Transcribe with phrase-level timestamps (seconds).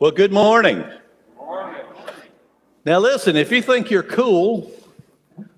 [0.00, 0.84] Well, good morning.
[1.36, 1.84] Morning.
[2.84, 4.70] Now, listen, if you think you're cool,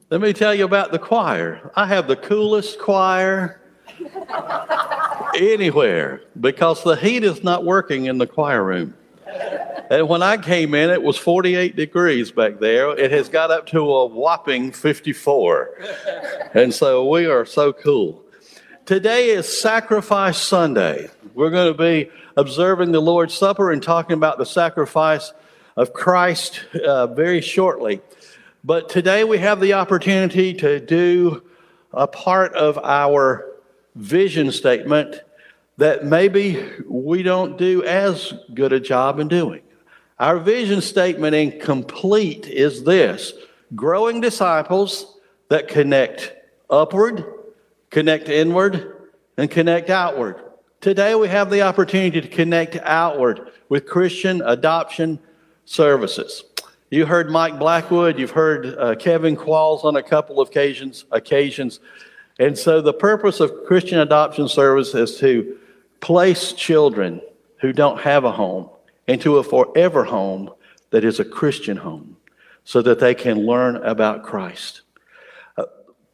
[0.09, 1.71] let me tell you about the choir.
[1.77, 3.61] I have the coolest choir
[5.39, 8.95] anywhere because the heat is not working in the choir room.
[9.91, 12.99] And when I came in, it was 48 degrees back there.
[12.99, 16.51] It has got up to a whopping 54.
[16.55, 18.25] And so we are so cool.
[18.87, 21.11] Today is Sacrifice Sunday.
[21.35, 25.33] We're going to be observing the Lord's Supper and talking about the sacrifice
[25.77, 28.01] of Christ uh, very shortly.
[28.65, 31.45] But today we have the opportunity to do
[31.93, 33.47] a part of our
[33.95, 35.21] vision statement
[35.77, 39.63] that maybe we don't do as good a job in doing.
[40.19, 43.33] Our vision statement in complete is this
[43.75, 45.17] growing disciples
[45.49, 46.35] that connect
[46.69, 47.25] upward,
[47.89, 49.09] connect inward,
[49.39, 50.50] and connect outward.
[50.81, 55.19] Today we have the opportunity to connect outward with Christian adoption
[55.67, 56.45] services.
[56.89, 61.81] You heard Mike Blackwood, you've heard uh, Kevin Qualls on a couple of occasions, occasions.
[62.39, 65.59] And so the purpose of Christian adoption service is to
[66.01, 67.21] place children
[67.61, 68.71] who don't have a home
[69.07, 70.49] into a forever home
[70.93, 72.17] that is a Christian home
[72.65, 74.81] so that they can learn about Christ.
[75.59, 75.65] Uh,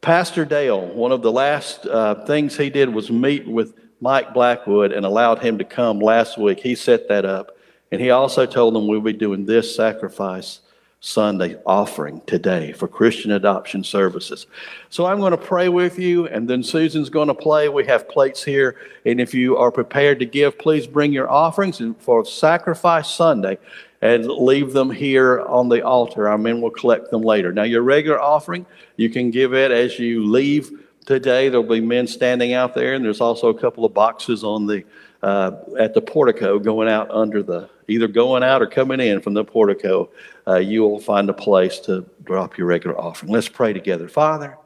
[0.01, 4.91] Pastor Dale, one of the last uh, things he did was meet with Mike Blackwood
[4.91, 6.59] and allowed him to come last week.
[6.59, 7.57] He set that up.
[7.91, 10.59] And he also told them we'll be doing this sacrifice
[10.99, 14.47] Sunday offering today for Christian adoption services.
[14.89, 17.69] So I'm going to pray with you, and then Susan's going to play.
[17.69, 21.81] We have plates here, and if you are prepared to give, please bring your offerings
[21.99, 23.59] for Sacrifice Sunday
[24.01, 26.27] and leave them here on the altar.
[26.27, 27.53] Our men will collect them later.
[27.53, 30.71] Now, your regular offering, you can give it as you leave
[31.07, 31.49] today.
[31.49, 34.83] There'll be men standing out there, and there's also a couple of boxes on the
[35.23, 39.33] uh, at the portico going out under the either going out or coming in from
[39.33, 40.09] the portico,
[40.47, 43.31] uh, you will find a place to drop your regular offering.
[43.31, 44.07] Let's pray together.
[44.07, 44.57] Father,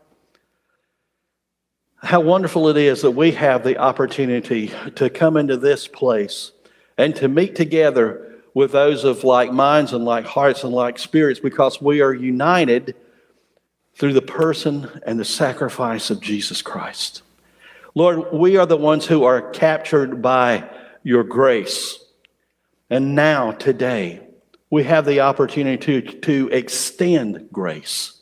[1.98, 6.52] how wonderful it is that we have the opportunity to come into this place
[6.98, 11.40] and to meet together with those of like minds and like hearts and like spirits
[11.40, 12.96] because we are united
[13.96, 17.22] through the person and the sacrifice of Jesus Christ.
[17.94, 20.70] Lord, we are the ones who are captured by
[21.04, 22.00] your grace.
[22.90, 24.22] And now, today,
[24.70, 28.22] we have the opportunity to, to extend grace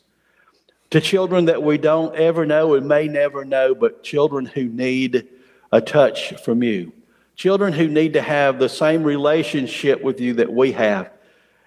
[0.90, 5.28] to children that we don't ever know and may never know, but children who need
[5.72, 6.91] a touch from you.
[7.35, 11.12] Children who need to have the same relationship with you that we have.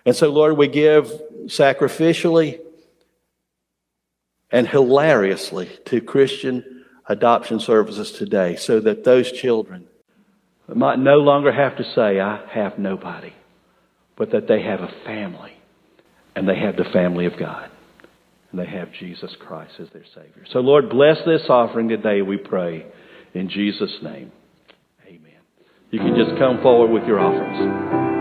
[0.04, 1.06] And so, Lord, we give
[1.44, 2.60] sacrificially
[4.52, 9.86] and hilariously to Christian adoption services today so that those children
[10.68, 13.32] might no longer have to say, I have nobody,
[14.16, 15.52] but that they have a family
[16.36, 17.70] and they have the family of God
[18.50, 20.44] and they have Jesus Christ as their Savior.
[20.52, 22.86] So, Lord, bless this offering today, we pray,
[23.34, 24.30] in Jesus' name.
[25.06, 25.40] Amen.
[25.90, 28.11] You can just come forward with your offerings.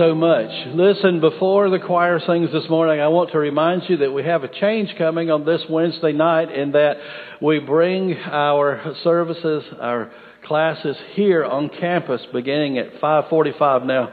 [0.00, 0.48] So much.
[0.68, 4.44] Listen, before the choir sings this morning, I want to remind you that we have
[4.44, 6.94] a change coming on this Wednesday night in that
[7.42, 10.10] we bring our services, our
[10.46, 13.84] classes here on campus beginning at 5:45.
[13.84, 14.10] Now,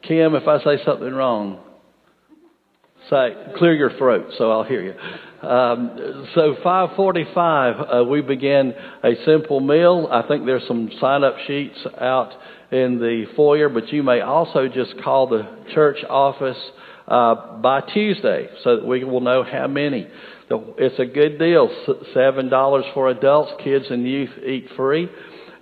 [0.00, 1.58] Kim, if I say something wrong,
[3.10, 4.94] say clear your throat so I'll hear you.
[5.42, 8.74] Um, so 5:45, uh, we begin
[9.04, 10.08] a simple meal.
[10.10, 12.32] I think there's some sign-up sheets out
[12.72, 16.58] in the foyer, but you may also just call the church office
[17.06, 20.08] uh, by Tuesday so that we will know how many.
[20.50, 21.70] It's a good deal.
[22.14, 25.08] Seven dollars for adults, kids and youth eat free.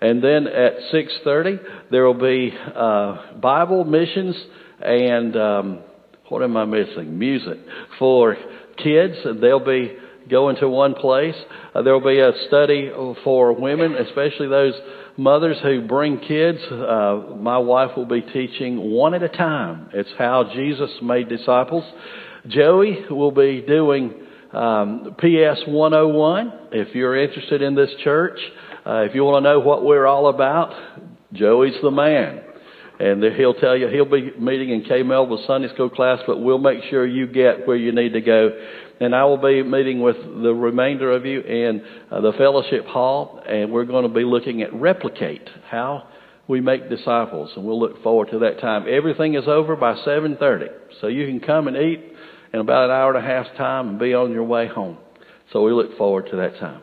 [0.00, 4.36] And then at 6:30 there will be uh, Bible missions
[4.80, 5.78] and um,
[6.28, 7.18] what am I missing?
[7.18, 7.58] Music
[7.98, 8.36] for
[8.76, 9.16] kids.
[9.40, 9.96] They'll be
[10.28, 11.36] going to one place.
[11.74, 12.90] Uh, there will be a study
[13.24, 14.74] for women, especially those
[15.16, 16.58] mothers who bring kids.
[16.70, 19.90] Uh, my wife will be teaching one at a time.
[19.92, 21.84] It's how Jesus made disciples.
[22.48, 24.14] Joey will be doing
[24.52, 26.52] um, PS 101.
[26.72, 28.38] If you're interested in this church,
[28.84, 30.72] uh, if you want to know what we're all about,
[31.32, 32.42] Joey's the man.
[32.98, 36.58] And he'll tell you, he'll be meeting in K Melville Sunday School class, but we'll
[36.58, 38.50] make sure you get where you need to go.
[39.00, 43.42] And I will be meeting with the remainder of you in uh, the fellowship hall,
[43.46, 46.08] and we're going to be looking at replicate, how
[46.48, 48.86] we make disciples, and we'll look forward to that time.
[48.88, 50.68] Everything is over by 7.30,
[51.00, 52.00] so you can come and eat
[52.54, 54.96] in about an hour and a half's time and be on your way home.
[55.52, 56.80] So we look forward to that time.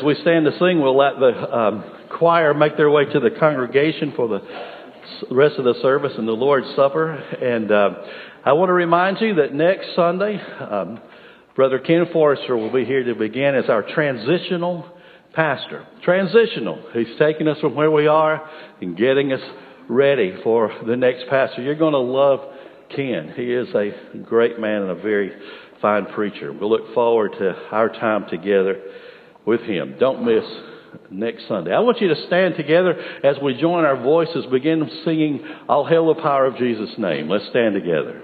[0.00, 1.84] As we stand to sing, we'll let the um,
[2.16, 4.40] choir make their way to the congregation for the
[5.30, 7.12] rest of the service and the Lord's Supper.
[7.12, 7.90] And uh,
[8.42, 11.00] I want to remind you that next Sunday, um,
[11.54, 14.86] Brother Ken Forrester will be here to begin as our transitional
[15.34, 15.86] pastor.
[16.02, 16.82] Transitional.
[16.94, 18.48] He's taking us from where we are
[18.80, 19.42] and getting us
[19.86, 21.60] ready for the next pastor.
[21.60, 22.40] You're going to love
[22.96, 23.34] Ken.
[23.36, 25.32] He is a great man and a very
[25.82, 26.54] fine preacher.
[26.54, 28.80] We look forward to our time together
[29.50, 29.96] with him.
[29.98, 30.44] Don't miss
[31.10, 31.72] next Sunday.
[31.74, 36.14] I want you to stand together as we join our voices, begin singing All Hail
[36.14, 37.28] the Power of Jesus' name.
[37.28, 38.22] Let's stand together.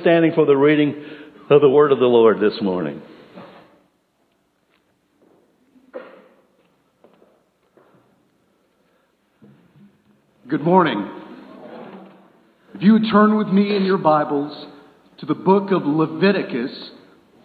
[0.00, 0.94] Standing for the reading
[1.48, 3.00] of the word of the Lord this morning.
[10.48, 11.08] Good morning.
[12.74, 14.66] If you would turn with me in your Bibles
[15.18, 16.90] to the book of Leviticus,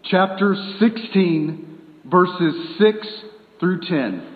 [0.05, 3.07] chapter 16, verses 6
[3.59, 4.30] through 10.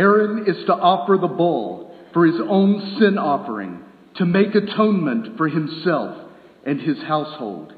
[0.00, 3.82] Aaron is to offer the bull for his own sin offering
[4.16, 6.16] to make atonement for himself
[6.64, 7.74] and his household.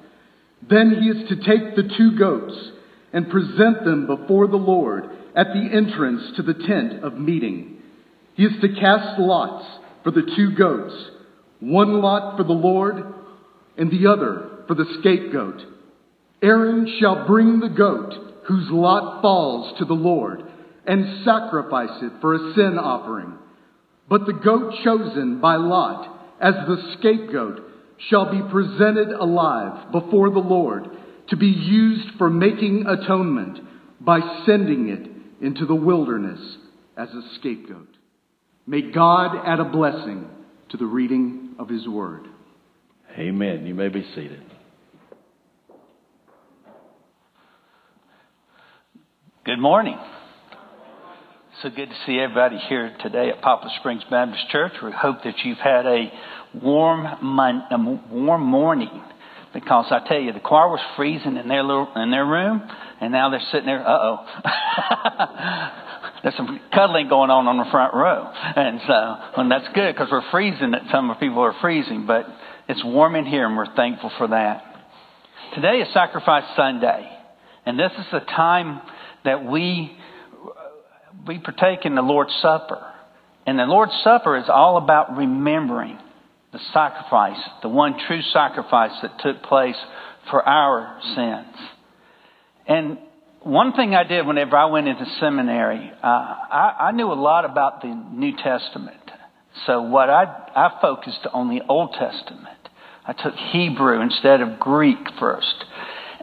[0.71, 2.55] Then he is to take the two goats
[3.13, 7.83] and present them before the Lord at the entrance to the tent of meeting.
[8.35, 9.67] He is to cast lots
[10.05, 10.95] for the two goats,
[11.59, 13.03] one lot for the Lord
[13.77, 15.61] and the other for the scapegoat.
[16.41, 18.15] Aaron shall bring the goat
[18.47, 20.52] whose lot falls to the Lord
[20.87, 23.35] and sacrifice it for a sin offering.
[24.09, 27.61] But the goat chosen by Lot as the scapegoat
[28.09, 30.88] shall be presented alive before the Lord
[31.29, 33.59] to be used for making atonement
[34.01, 36.40] by sending it into the wilderness
[36.97, 37.88] as a scapegoat.
[38.66, 40.29] May God add a blessing
[40.71, 42.27] to the reading of His Word.
[43.16, 43.66] Amen.
[43.66, 44.42] You may be seated.
[49.45, 49.99] Good morning.
[51.62, 54.72] So good to see everybody here today at Poplar Springs Baptist Church.
[54.83, 56.11] We hope that you've had a
[56.61, 57.79] warm, mon- a
[58.12, 58.90] warm morning
[59.55, 62.68] because I tell you, the choir was freezing in their little, in their room,
[63.01, 63.87] and now they're sitting there.
[63.87, 64.27] Uh oh.
[66.25, 70.09] There's some cuddling going on on the front row, and so and that's good because
[70.11, 70.72] we're freezing.
[70.72, 72.27] That some of people are freezing, but
[72.68, 74.64] it's warm in here, and we're thankful for that.
[75.55, 77.09] Today is Sacrifice Sunday,
[77.64, 78.81] and this is the time
[79.25, 79.96] that we
[81.27, 82.85] we partake in the Lord's Supper.
[83.47, 85.99] And the Lord's Supper is all about remembering
[86.53, 89.77] the sacrifice, the one true sacrifice that took place
[90.31, 91.57] for our sins.
[92.69, 92.99] And
[93.41, 97.45] one thing I did whenever I went into seminary, uh, I, I knew a lot
[97.45, 98.99] about the New Testament.
[99.67, 102.49] So what I, I focused on the Old Testament.
[103.05, 105.65] I took Hebrew instead of Greek first.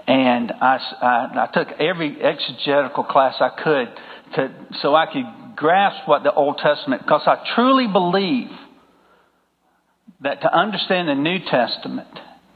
[0.08, 3.90] And I, I, I took every exegetical class I could
[4.36, 8.50] to, so I could grasp what the Old Testament, because I truly believe
[10.22, 12.08] that to understand the New Testament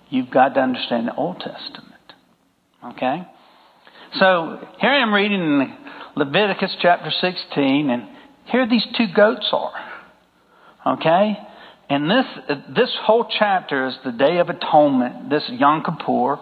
[0.09, 1.93] you've got to understand the Old Testament.
[2.85, 3.27] Okay?
[4.19, 5.77] So here I am reading in
[6.15, 8.03] Leviticus chapter 16, and
[8.45, 10.93] here these two goats are.
[10.95, 11.37] Okay?
[11.89, 12.25] And this,
[12.75, 16.39] this whole chapter is the Day of Atonement, this Yom Kippur.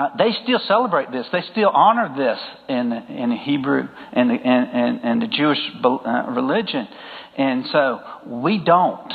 [0.00, 1.26] Uh, they still celebrate this.
[1.30, 2.38] They still honor this
[2.70, 6.88] in in Hebrew and in, in, the Jewish uh, religion,
[7.36, 9.12] and so we don't.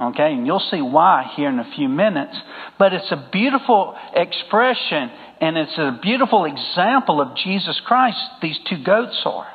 [0.00, 2.34] Okay, and you'll see why here in a few minutes.
[2.78, 5.10] But it's a beautiful expression,
[5.42, 8.16] and it's a beautiful example of Jesus Christ.
[8.40, 9.46] These two goats are.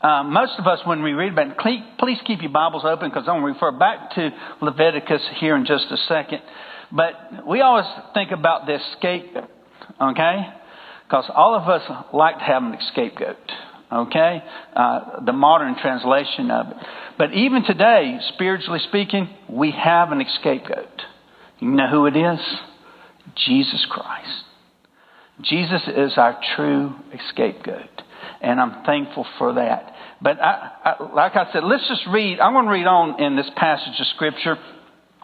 [0.00, 1.56] Uh, most of us, when we read about it,
[1.98, 4.30] please keep your Bibles open because I'm going to refer back to
[4.62, 6.42] Leviticus here in just a second.
[6.92, 9.50] But we always think about this scapegoat,
[10.00, 10.48] okay?
[11.06, 13.36] Because all of us like to have an scapegoat,
[13.92, 14.42] okay?
[14.74, 16.76] Uh, the modern translation of it.
[17.18, 21.02] But even today, spiritually speaking, we have an scapegoat.
[21.60, 22.40] You know who it is?
[23.46, 24.44] Jesus Christ.
[25.42, 26.94] Jesus is our true
[27.30, 28.02] scapegoat.
[28.40, 29.94] And I'm thankful for that.
[30.20, 32.40] But I, I, like I said, let's just read.
[32.40, 34.56] I'm going to read on in this passage of Scripture.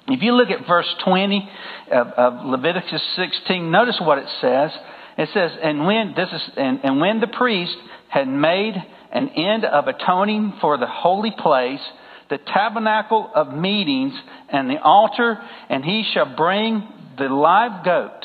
[0.08, 1.48] If you look at verse 20
[1.92, 4.70] of, of Leviticus 16, notice what it says.
[5.18, 7.76] It says, and when, this is, and, and when the priest
[8.08, 8.74] had made
[9.12, 11.80] an end of atoning for the holy place,
[12.28, 14.14] the tabernacle of meetings,
[14.48, 16.86] and the altar, and he shall bring
[17.18, 18.24] the live goat.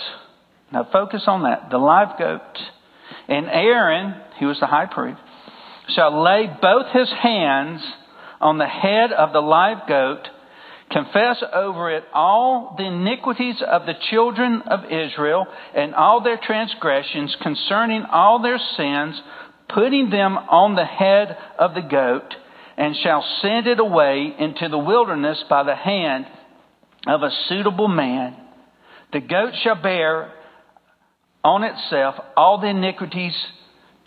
[0.72, 2.58] Now focus on that, the live goat.
[3.28, 5.20] And Aaron, who was the high priest,
[5.90, 7.82] shall lay both his hands
[8.40, 10.28] on the head of the live goat,
[10.92, 17.36] confess over it all the iniquities of the children of Israel and all their transgressions
[17.42, 19.22] concerning all their sins,
[19.70, 22.34] putting them on the head of the goat,
[22.78, 26.26] and shall send it away into the wilderness by the hand
[27.08, 28.36] of a suitable man.
[29.12, 30.32] The goat shall bear
[31.44, 33.36] on itself all the iniquities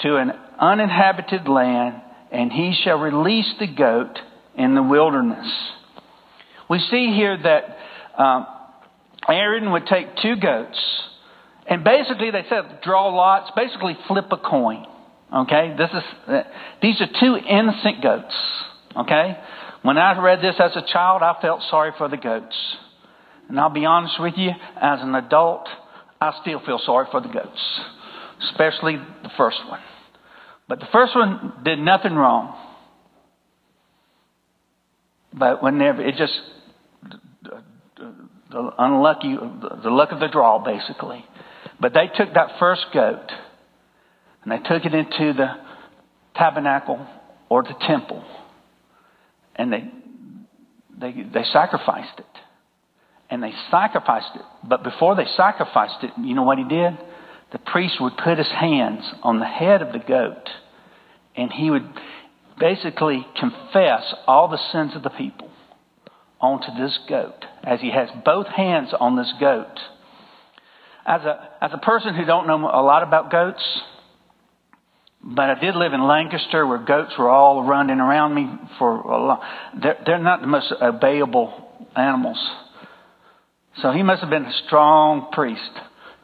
[0.01, 4.19] to an uninhabited land, and he shall release the goat
[4.57, 5.47] in the wilderness.
[6.69, 8.47] We see here that um,
[9.29, 10.79] Aaron would take two goats,
[11.67, 14.85] and basically they said draw lots, basically flip a coin.
[15.35, 16.43] Okay, this is uh,
[16.81, 18.35] these are two innocent goats.
[18.97, 19.37] Okay,
[19.83, 22.57] when I read this as a child, I felt sorry for the goats,
[23.49, 25.69] and I'll be honest with you, as an adult,
[26.21, 27.81] I still feel sorry for the goats,
[28.51, 29.81] especially the first one.
[30.69, 32.57] But the first one did nothing wrong.
[35.33, 36.39] But whenever it just
[38.51, 41.25] the unlucky, the luck of the draw, basically.
[41.81, 43.31] But they took that first goat
[44.43, 45.49] and they took it into the
[46.35, 47.07] tabernacle
[47.49, 48.25] or the temple,
[49.57, 49.91] and they
[50.99, 52.27] they they sacrificed it,
[53.31, 54.43] and they sacrificed it.
[54.63, 56.99] But before they sacrificed it, you know what he did?
[57.53, 60.49] the priest would put his hands on the head of the goat
[61.37, 61.89] and he would
[62.59, 65.48] basically confess all the sins of the people
[66.41, 69.79] onto this goat as he has both hands on this goat.
[71.07, 73.63] As a, as a person who don't know a lot about goats,
[75.23, 78.49] but I did live in Lancaster where goats were all running around me
[78.79, 79.41] for a lot.
[79.83, 81.53] They're, they're not the most obeyable
[81.97, 82.39] animals.
[83.83, 85.71] So he must have been a strong priest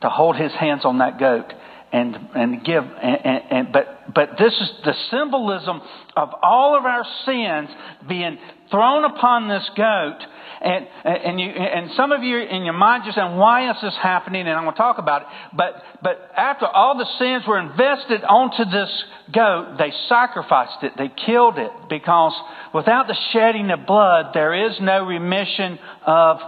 [0.03, 1.53] to hold his hands on that goat
[1.93, 5.81] and and give and, and, and, but but this is the symbolism
[6.17, 7.69] of all of our sins
[8.09, 8.37] being
[8.71, 10.19] thrown upon this goat
[10.65, 13.95] and and you and some of you in your mind just saying why is this
[14.03, 14.43] happening?
[14.43, 15.29] And I'm going to talk about it.
[15.55, 20.93] But but after all the sins were invested onto this goat they sacrificed it.
[20.97, 22.33] They killed it because
[22.73, 26.39] without the shedding of blood there is no remission of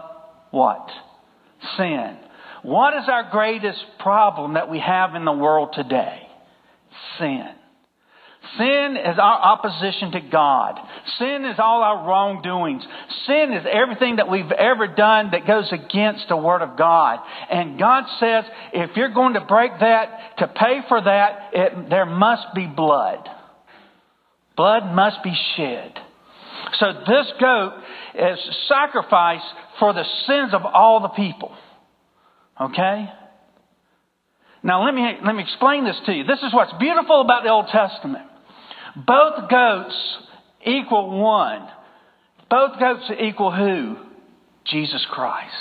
[0.50, 0.88] what?
[1.76, 2.16] Sin.
[2.62, 6.22] What is our greatest problem that we have in the world today?
[7.18, 7.50] Sin.
[8.56, 10.78] Sin is our opposition to God.
[11.18, 12.82] Sin is all our wrongdoings.
[13.26, 17.18] Sin is everything that we've ever done that goes against the Word of God.
[17.50, 22.06] And God says, if you're going to break that, to pay for that, it, there
[22.06, 23.28] must be blood.
[24.56, 25.92] Blood must be shed.
[26.78, 27.74] So this goat
[28.14, 29.44] is sacrifice
[29.78, 31.54] for the sins of all the people.
[32.61, 33.09] Okay?
[34.62, 36.24] Now let me, let me explain this to you.
[36.24, 38.26] This is what's beautiful about the Old Testament.
[38.96, 40.16] Both goats
[40.64, 41.68] equal one.
[42.50, 43.96] Both goats equal who?
[44.64, 45.54] Jesus Christ.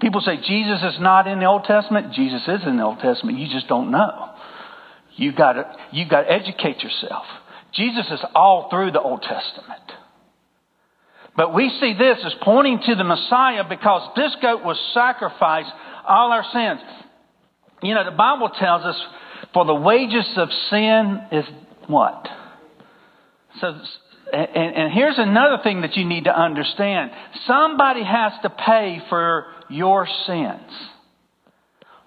[0.00, 2.12] People say Jesus is not in the Old Testament.
[2.12, 3.38] Jesus is in the Old Testament.
[3.38, 4.30] You just don't know.
[5.16, 7.24] You got to you got to educate yourself.
[7.72, 9.80] Jesus is all through the Old Testament.
[11.36, 15.70] But we see this as pointing to the Messiah because this goat was sacrificed
[16.06, 16.80] all our sins.
[17.82, 19.00] You know, the Bible tells us
[19.52, 21.44] for the wages of sin is
[21.86, 22.28] what?
[23.60, 23.78] So,
[24.32, 27.10] and, and here's another thing that you need to understand.
[27.46, 30.70] Somebody has to pay for your sins.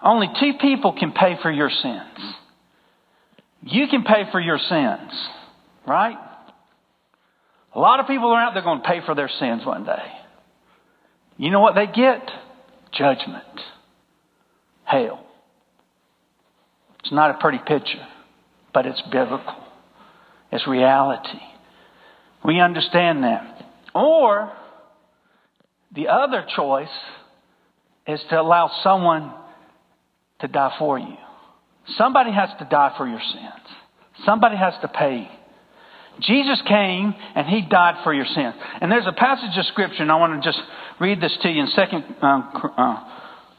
[0.02, 2.34] Only two people can pay for your sins.
[3.62, 5.12] You can pay for your sins,
[5.86, 6.16] right?
[7.74, 10.12] A lot of people are out there going to pay for their sins one day.
[11.36, 12.28] You know what they get?
[12.92, 13.44] Judgment.
[14.84, 15.24] Hell.
[17.00, 18.06] It's not a pretty picture,
[18.72, 19.54] but it's biblical.
[20.50, 21.40] It's reality.
[22.44, 23.62] We understand that.
[23.94, 24.52] Or
[25.94, 26.88] the other choice
[28.06, 29.32] is to allow someone
[30.40, 31.16] to die for you.
[31.96, 33.76] Somebody has to die for your sins.
[34.24, 35.28] Somebody has to pay.
[36.20, 38.54] Jesus came and he died for your sins.
[38.80, 40.60] And there's a passage of scripture, and I want to just
[41.00, 43.04] read this to you in 2 um, uh,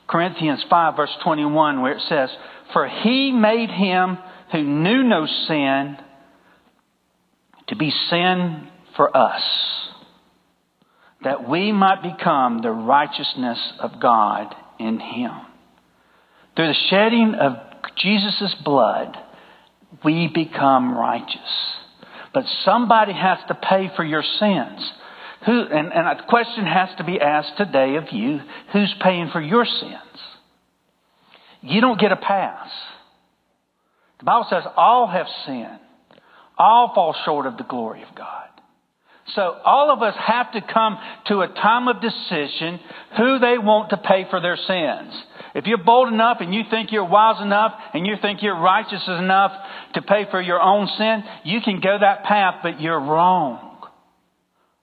[0.07, 2.29] Corinthians 5, verse 21, where it says,
[2.73, 4.17] For he made him
[4.51, 5.97] who knew no sin
[7.69, 9.41] to be sin for us,
[11.23, 15.31] that we might become the righteousness of God in him.
[16.55, 17.53] Through the shedding of
[17.97, 19.15] Jesus' blood,
[20.03, 21.39] we become righteous.
[22.33, 24.91] But somebody has to pay for your sins.
[25.45, 28.39] Who, and, and a question has to be asked today of you
[28.73, 30.21] who's paying for your sins?
[31.61, 32.69] You don't get a pass.
[34.19, 35.79] The Bible says all have sinned,
[36.59, 38.49] all fall short of the glory of God.
[39.35, 42.79] So all of us have to come to a time of decision
[43.17, 45.13] who they want to pay for their sins.
[45.55, 49.03] If you're bold enough and you think you're wise enough and you think you're righteous
[49.07, 49.51] enough
[49.93, 53.69] to pay for your own sin, you can go that path, but you're wrong.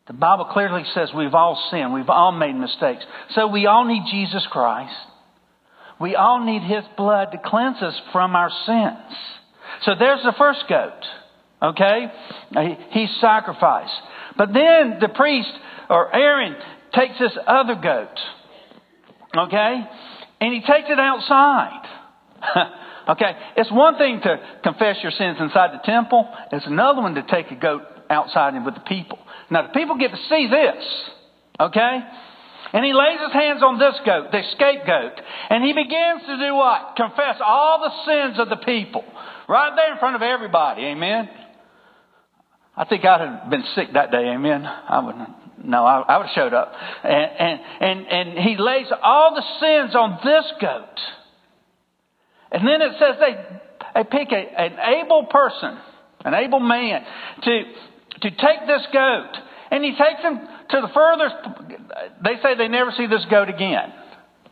[0.07, 1.93] The Bible clearly says we've all sinned.
[1.93, 3.05] We've all made mistakes.
[3.31, 4.95] So we all need Jesus Christ.
[6.01, 9.17] We all need His blood to cleanse us from our sins.
[9.83, 11.03] So there's the first goat.
[11.63, 12.07] Okay?
[12.91, 13.95] He's sacrificed.
[14.37, 15.53] But then the priest
[15.89, 16.57] or Aaron
[16.95, 18.19] takes this other goat.
[19.37, 19.81] Okay?
[20.41, 21.87] And he takes it outside.
[23.09, 23.33] okay?
[23.57, 26.29] It's one thing to confess your sins inside the temple.
[26.53, 29.19] It's another one to take a goat outside and with the people.
[29.51, 30.85] Now the people get to see this.
[31.59, 32.01] Okay?
[32.73, 36.55] And he lays his hands on this goat, the scapegoat, and he begins to do
[36.55, 36.97] what?
[36.97, 39.05] Confess all the sins of the people.
[39.49, 40.83] Right there in front of everybody.
[40.83, 41.29] Amen?
[42.77, 44.29] I think I'd have been sick that day.
[44.29, 44.67] Amen.
[44.67, 45.15] I would
[45.65, 46.73] no, I, I would have showed up.
[47.03, 51.01] And, and, and, and he lays all the sins on this goat.
[52.53, 53.35] And then it says they,
[53.95, 55.79] they pick a, an able person,
[56.25, 57.05] an able man,
[57.43, 57.63] to,
[58.23, 59.33] to take this goat.
[59.71, 60.39] And he takes him
[60.71, 61.35] to the furthest.
[62.23, 63.93] They say they never see this goat again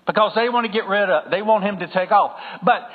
[0.07, 2.33] because they want to get rid of, they want him to take off.
[2.65, 2.89] But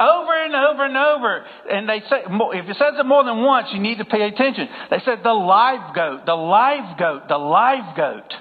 [0.00, 1.44] over and over and over.
[1.70, 4.68] And they say, if it says it more than once, you need to pay attention.
[4.90, 8.32] They said the live goat, the live goat, the live goat.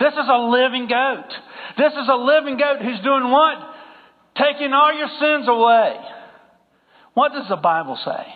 [0.00, 1.28] This is a living goat.
[1.76, 3.58] This is a living goat who's doing what?
[4.36, 5.96] Taking all your sins away.
[7.14, 8.26] What does the Bible say?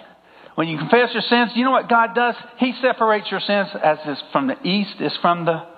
[0.54, 2.34] When you confess your sins, you know what God does?
[2.58, 5.75] He separates your sins as is from the east is from the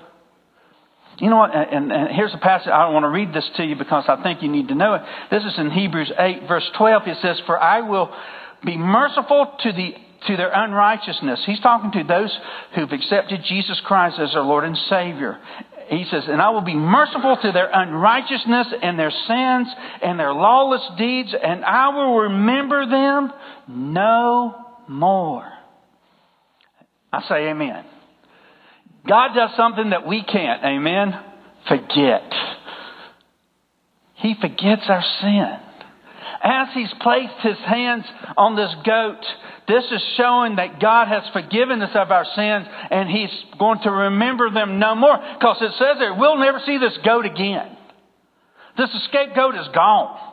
[1.19, 1.55] you know what?
[1.55, 2.69] And, and, here's a passage.
[2.69, 4.95] I don't want to read this to you because I think you need to know
[4.95, 5.03] it.
[5.31, 7.03] This is in Hebrews 8, verse 12.
[7.07, 8.15] It says, For I will
[8.65, 9.95] be merciful to the
[10.27, 11.45] to their unrighteousness.
[11.47, 12.37] He's talking to those
[12.75, 15.39] who've accepted Jesus Christ as their Lord and Savior.
[15.89, 19.69] He says, And I will be merciful to their unrighteousness and their sins
[20.03, 23.33] and their lawless deeds, and I will remember them
[23.69, 24.55] no
[24.89, 25.51] more.
[27.13, 27.85] I say amen.
[29.09, 30.63] God does something that we can't.
[30.65, 31.19] Amen?
[31.67, 32.33] Forget.
[34.17, 35.59] He forgets our sin.
[36.43, 38.05] As He's placed His hands
[38.37, 39.25] on this goat,
[39.67, 43.91] this is showing that God has forgiven us of our sins and He's going to
[43.91, 45.17] remember them no more.
[45.17, 47.77] Because it says there, we'll never see this goat again.
[48.77, 50.28] This scapegoat is gone.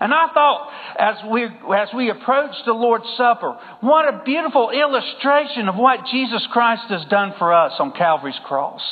[0.00, 5.68] And I thought, as we, as we approach the Lord's Supper, what a beautiful illustration
[5.68, 8.82] of what Jesus Christ has done for us on Calvary's cross.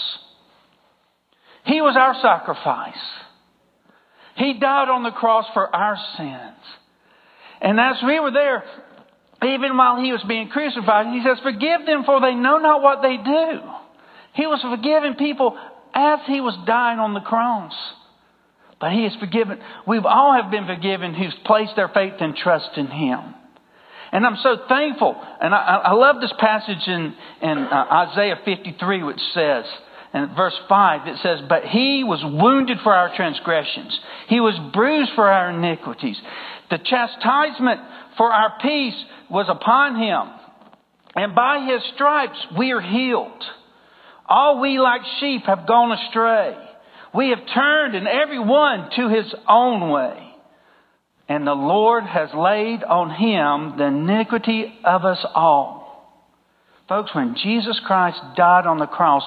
[1.66, 3.00] He was our sacrifice.
[4.36, 6.64] He died on the cross for our sins.
[7.60, 8.64] And as we were there,
[9.42, 13.02] even while he was being crucified, he says, Forgive them, for they know not what
[13.02, 13.60] they do.
[14.34, 15.56] He was forgiving people
[15.94, 17.72] as he was dying on the cross.
[18.80, 19.58] But He is forgiven.
[19.86, 23.34] We've all have been forgiven who's placed their faith and trust in Him.
[24.12, 25.20] And I'm so thankful.
[25.40, 29.64] And I, I love this passage in, in uh, Isaiah 53, which says,
[30.14, 35.10] in verse 5, it says, But he was wounded for our transgressions, he was bruised
[35.16, 36.16] for our iniquities.
[36.70, 37.80] The chastisement
[38.16, 38.94] for our peace
[39.28, 40.32] was upon him.
[41.16, 43.44] And by his stripes we are healed.
[44.26, 46.56] All we like sheep have gone astray.
[47.14, 50.34] We have turned and every one to his own way.
[51.28, 55.84] And the Lord has laid on him the iniquity of us all.
[56.88, 59.22] Folks, when Jesus Christ died on the cross,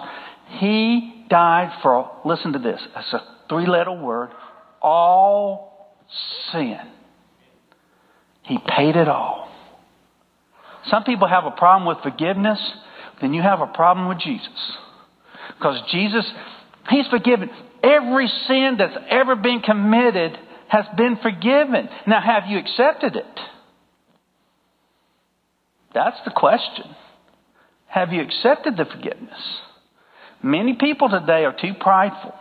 [0.59, 4.29] he died for, listen to this, it's a three letter word,
[4.81, 5.95] all
[6.51, 6.77] sin.
[8.43, 9.49] He paid it all.
[10.89, 12.59] Some people have a problem with forgiveness,
[13.21, 14.77] then you have a problem with Jesus.
[15.57, 16.25] Because Jesus,
[16.89, 17.49] He's forgiven.
[17.83, 20.37] Every sin that's ever been committed
[20.69, 21.89] has been forgiven.
[22.05, 23.39] Now, have you accepted it?
[25.93, 26.85] That's the question.
[27.87, 29.39] Have you accepted the forgiveness?
[30.43, 32.33] Many people today are too prideful.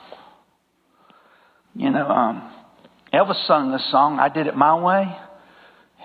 [1.74, 2.52] You know, um,
[3.12, 5.16] Elvis sung this song, I Did It My Way.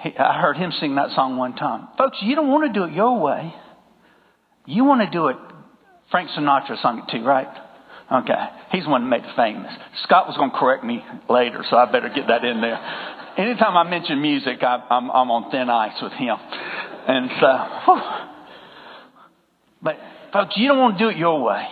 [0.03, 1.87] He, I heard him sing that song one time.
[1.97, 3.53] Folks, you don't want to do it your way.
[4.65, 5.37] You want to do it.
[6.11, 7.47] Frank Sinatra sung it too, right?
[8.11, 8.45] Okay.
[8.71, 9.71] He's the one that made famous.
[10.03, 12.77] Scott was going to correct me later, so I better get that in there.
[13.37, 16.35] Anytime I mention music, I, I'm, I'm on thin ice with him.
[17.07, 17.47] And so,
[17.85, 18.01] whew.
[19.81, 19.95] but
[20.33, 21.65] folks, you don't want to do it your way.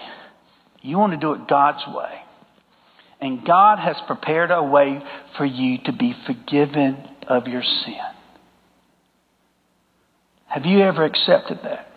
[0.81, 2.21] You want to do it God's way.
[3.19, 5.01] And God has prepared a way
[5.37, 7.99] for you to be forgiven of your sin.
[10.47, 11.88] Have you ever accepted that?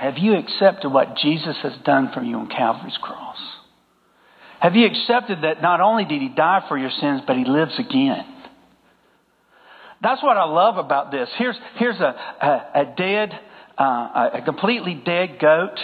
[0.00, 3.36] Have you accepted what Jesus has done for you on Calvary's cross?
[4.58, 7.78] Have you accepted that not only did He die for your sins, but He lives
[7.78, 8.24] again?
[10.02, 11.28] That's what I love about this.
[11.36, 13.38] Here's, here's a, a, a dead,
[13.76, 15.78] uh, a completely dead goat,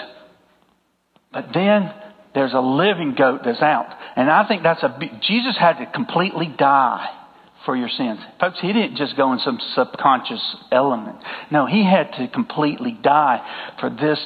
[1.30, 1.92] but then
[2.34, 3.94] there's a living goat that's out.
[4.16, 4.98] And I think that's a,
[5.28, 7.06] Jesus had to completely die
[7.66, 8.18] for your sins.
[8.40, 11.18] Folks, he didn't just go in some subconscious element.
[11.50, 14.24] No, he had to completely die for this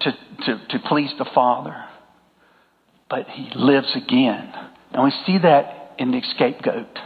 [0.00, 0.12] to,
[0.46, 1.84] to, to please the Father.
[3.10, 4.50] But he lives again.
[4.92, 6.98] And we see that in the scapegoat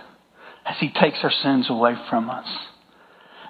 [0.65, 2.47] as he takes our sins away from us.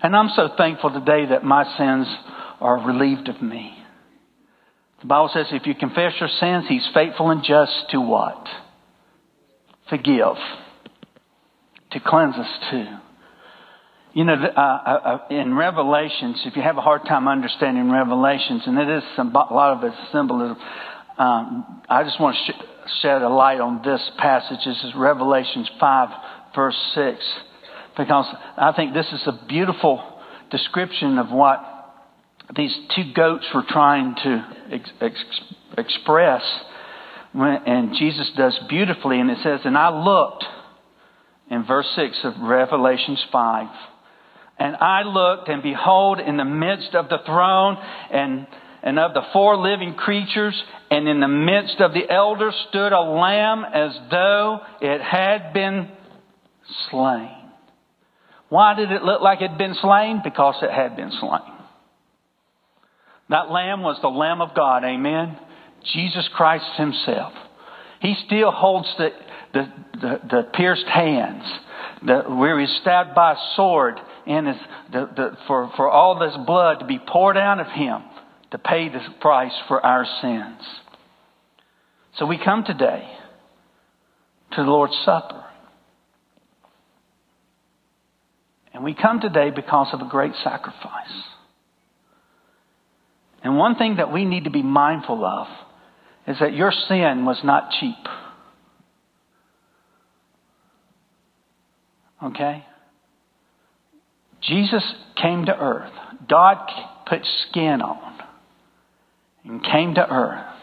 [0.02, 2.06] And I'm so thankful today that my sins
[2.60, 3.76] are relieved of me.
[5.00, 8.46] The Bible says if you confess your sins, he's faithful and just to what?
[9.88, 10.36] Forgive
[11.92, 12.86] to cleanse us too.
[14.12, 18.62] You know, uh, uh, uh, in Revelations, if you have a hard time understanding Revelations,
[18.66, 20.56] and it is some, a lot of it's symbolism,
[21.16, 22.56] um, I just want to sh-
[23.02, 24.58] shed a light on this passage.
[24.64, 26.08] This is Revelations 5,
[26.56, 27.18] verse 6,
[27.96, 28.26] because
[28.56, 30.02] I think this is a beautiful
[30.50, 31.64] description of what
[32.56, 35.40] these two goats were trying to ex- ex-
[35.78, 36.42] express.
[37.32, 40.44] When, and Jesus does beautifully, and it says, And I looked
[41.50, 43.68] in verse 6 of Revelations 5.
[44.58, 47.76] And I looked, and behold, in the midst of the throne
[48.10, 48.46] and,
[48.82, 53.00] and of the four living creatures, and in the midst of the elders stood a
[53.00, 55.88] lamb as though it had been
[56.90, 57.36] slain.
[58.48, 60.20] Why did it look like it had been slain?
[60.22, 61.56] Because it had been slain.
[63.30, 65.38] That lamb was the Lamb of God, amen?
[65.94, 67.32] Jesus Christ Himself.
[68.00, 69.10] He still holds the
[69.52, 71.44] the, the, the pierced hands,
[72.04, 74.56] the, where he's stabbed by a sword, and his,
[74.92, 78.02] the, the, for, for all this blood to be poured out of him
[78.50, 80.60] to pay the price for our sins.
[82.18, 83.08] So we come today
[84.52, 85.44] to the Lord's Supper.
[88.72, 91.24] And we come today because of a great sacrifice.
[93.42, 95.46] And one thing that we need to be mindful of
[96.26, 97.96] is that your sin was not cheap.
[102.22, 102.64] Okay?
[104.42, 104.82] Jesus
[105.20, 105.92] came to earth.
[106.28, 106.58] God
[107.06, 108.18] put skin on
[109.44, 110.54] and came to earth,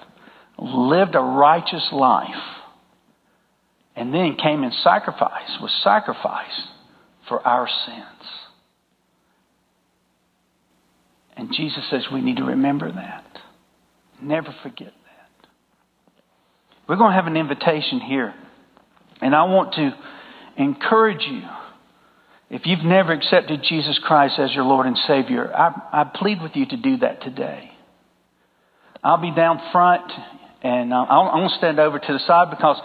[0.58, 2.28] lived a righteous life,
[3.96, 6.68] and then came in sacrifice, was sacrificed
[7.28, 8.30] for our sins.
[11.36, 13.26] And Jesus says we need to remember that.
[14.22, 15.48] Never forget that.
[16.88, 18.34] We're going to have an invitation here.
[19.22, 19.92] And I want to
[20.58, 21.44] encourage you.
[22.50, 26.56] If you've never accepted Jesus Christ as your Lord and Savior, I, I plead with
[26.56, 27.72] you to do that today.
[29.04, 30.12] I'll be down front
[30.64, 32.82] and I'm going to stand over to the side because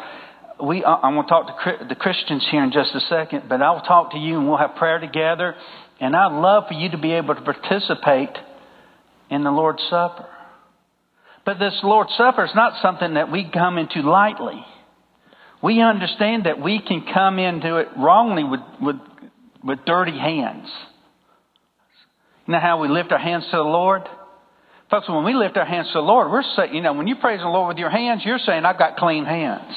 [0.63, 3.81] we, I'm going to talk to the Christians here in just a second, but I'll
[3.83, 5.55] talk to you and we'll have prayer together
[6.01, 8.37] And I'd love for you to be able to participate
[9.31, 10.27] in the Lord's Supper.
[11.45, 14.65] But this Lord's Supper is not something that we come into lightly.
[15.63, 18.97] We understand that we can come into it wrongly with, with,
[19.63, 20.69] with dirty hands.
[22.47, 24.03] You know how we lift our hands to the Lord?
[24.91, 27.17] Folks, when we lift our hands to the Lord, we're saying, you know, when you
[27.17, 29.73] praise the Lord with your hands, you're saying, I've got clean hands.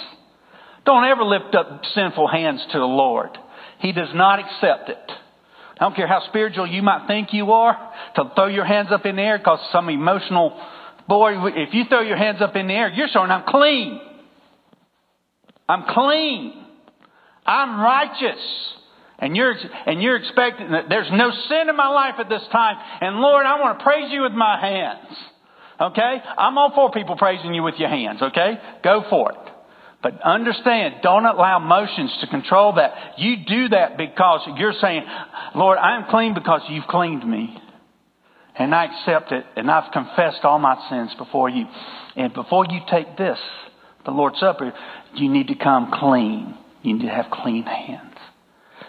[0.85, 3.37] Don't ever lift up sinful hands to the Lord.
[3.79, 5.11] He does not accept it.
[5.79, 9.05] I don't care how spiritual you might think you are, to throw your hands up
[9.05, 10.59] in the air because some emotional
[11.07, 13.99] boy, if you throw your hands up in the air, you're showing I'm clean.
[15.67, 16.65] I'm clean.
[17.45, 18.39] I'm righteous.
[19.19, 19.55] And you're,
[19.85, 22.75] and you're expecting that there's no sin in my life at this time.
[23.01, 25.17] And Lord, I want to praise you with my hands.
[25.79, 26.21] Okay?
[26.37, 28.21] I'm all for people praising you with your hands.
[28.21, 28.59] Okay?
[28.83, 29.37] Go for it.
[30.03, 33.17] But understand, don't allow emotions to control that.
[33.17, 35.03] You do that because you're saying,
[35.55, 37.57] Lord, I'm clean because you've cleaned me.
[38.57, 41.65] And I accept it, and I've confessed all my sins before you.
[42.15, 43.37] And before you take this,
[44.05, 44.71] the Lord's Supper,
[45.17, 46.57] you need to come clean.
[46.81, 48.17] You need to have clean hands.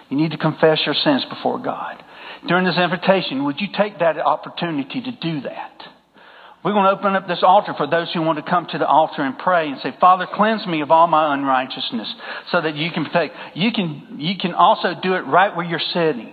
[0.09, 2.03] You need to confess your sins before God.
[2.47, 5.83] During this invitation, would you take that opportunity to do that?
[6.65, 8.87] We're going to open up this altar for those who want to come to the
[8.87, 12.13] altar and pray and say, Father, cleanse me of all my unrighteousness
[12.51, 13.31] so that you can take.
[13.55, 16.33] You can, you can also do it right where you're sitting.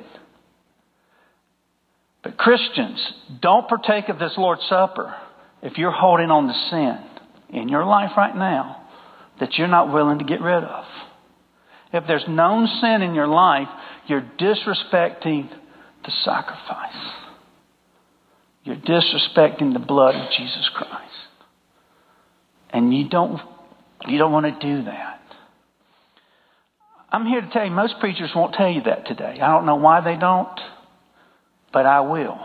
[2.23, 5.15] But Christians, don't partake of this Lord's Supper
[5.61, 8.82] if you're holding on to sin in your life right now
[9.39, 10.86] that you're not willing to get rid of.
[11.91, 13.67] If there's known sin in your life,
[14.07, 15.49] you're disrespecting
[16.03, 17.11] the sacrifice.
[18.63, 21.11] You're disrespecting the blood of Jesus Christ.
[22.71, 23.39] And you don't,
[24.07, 25.21] you don't want to do that.
[27.11, 29.39] I'm here to tell you, most preachers won't tell you that today.
[29.39, 30.59] I don't know why they don't,
[31.71, 32.39] but I will.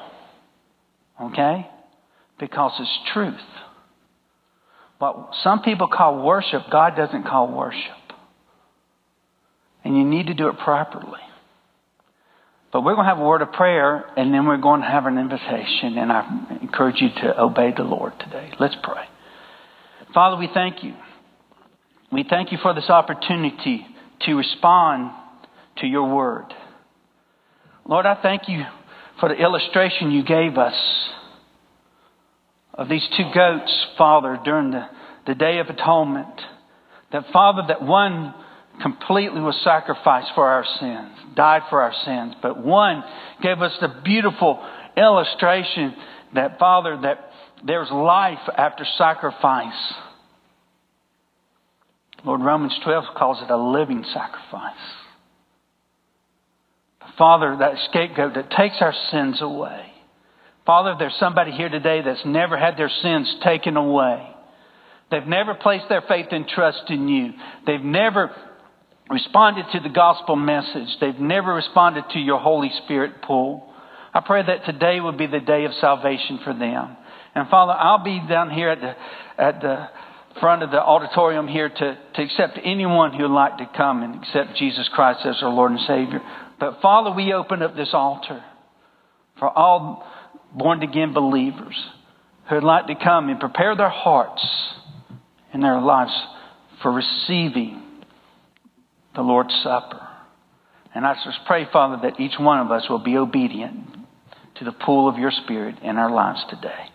[1.21, 1.67] Okay?
[2.39, 3.35] Because it's truth.
[4.99, 7.81] What some people call worship, God doesn't call worship.
[9.85, 11.21] And you need to do it properly.
[12.73, 15.07] But we're going to have a word of prayer and then we're going to have
[15.07, 15.97] an invitation.
[15.97, 18.51] And I encourage you to obey the Lord today.
[18.59, 19.05] Let's pray.
[20.13, 20.95] Father, we thank you.
[22.11, 23.87] We thank you for this opportunity
[24.23, 25.13] to respond
[25.79, 26.53] to your word.
[27.87, 28.65] Lord, I thank you
[29.21, 30.75] for the illustration you gave us
[32.79, 34.89] of these two goats, Father, during the,
[35.27, 36.41] the Day of Atonement.
[37.13, 38.33] That, Father, that one
[38.81, 43.03] completely was sacrificed for our sins, died for our sins, but one
[43.43, 44.65] gave us the beautiful
[44.97, 45.95] illustration
[46.35, 47.31] that, Father, that
[47.67, 49.95] there's life after sacrifice.
[52.25, 54.75] Lord, Romans 12 calls it a living sacrifice.
[57.17, 59.88] Father, that scapegoat that takes our sins away.
[60.69, 64.29] Father, if there's somebody here today that's never had their sins taken away,
[65.11, 67.33] they've never placed their faith and trust in you,
[67.67, 68.31] they've never
[69.09, 73.73] responded to the gospel message, they've never responded to your Holy Spirit pull.
[74.13, 76.99] I pray that today will be the day of salvation for them.
[77.35, 79.89] And Father, I'll be down here at the, at the
[80.39, 84.17] front of the auditorium here to, to accept anyone who would like to come and
[84.17, 86.21] accept Jesus Christ as our Lord and Savior.
[86.61, 88.45] But Father, we open up this altar
[89.39, 90.05] for all
[90.55, 91.77] born again believers
[92.49, 94.47] who'd like to come and prepare their hearts
[95.53, 96.13] and their lives
[96.83, 97.83] for receiving
[99.15, 100.07] the Lord's Supper.
[100.95, 103.97] And I just pray, Father, that each one of us will be obedient
[104.57, 106.87] to the pull of your Spirit in our lives today.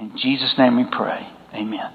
[0.00, 1.26] In Jesus' name we pray.
[1.54, 1.92] Amen.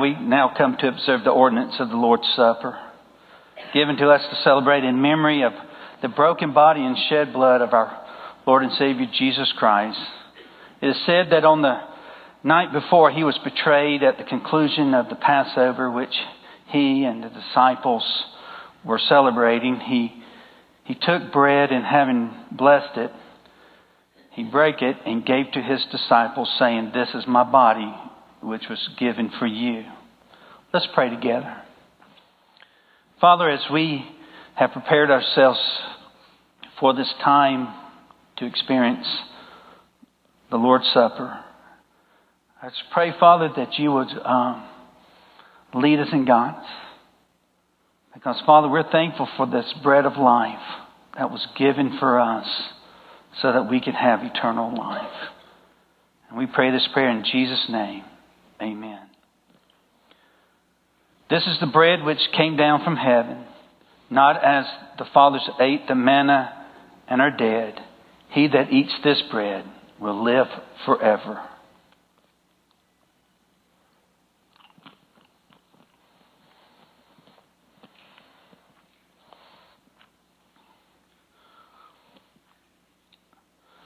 [0.00, 2.78] We now come to observe the ordinance of the Lord's Supper,
[3.72, 5.52] given to us to celebrate in memory of
[6.02, 8.06] the broken body and shed blood of our
[8.46, 9.98] Lord and Savior Jesus Christ.
[10.80, 11.78] It is said that on the
[12.42, 16.14] night before he was betrayed at the conclusion of the Passover, which
[16.68, 18.04] he and the disciples
[18.84, 20.12] were celebrating, he,
[20.84, 23.12] he took bread and having blessed it,
[24.30, 27.92] he brake it and gave to his disciples, saying, This is my body,
[28.50, 29.84] which was given for you.
[30.74, 31.62] Let's pray together.
[33.20, 34.04] Father, as we
[34.56, 35.60] have prepared ourselves
[36.80, 37.72] for this time
[38.38, 39.06] to experience
[40.50, 41.44] the Lord's Supper,
[42.60, 44.68] I just pray, Father, that you would um,
[45.72, 46.66] lead us guide us.
[48.12, 50.58] Because, Father, we're thankful for this bread of life
[51.16, 52.46] that was given for us
[53.40, 55.28] so that we could have eternal life.
[56.28, 58.02] And we pray this prayer in Jesus' name.
[58.60, 59.00] Amen.
[61.30, 63.44] This is the bread which came down from heaven,
[64.10, 64.64] not as
[64.98, 66.66] the fathers ate the manna
[67.08, 67.74] and are dead.
[68.30, 69.64] He that eats this bread
[70.00, 70.48] will live
[70.84, 71.40] forever.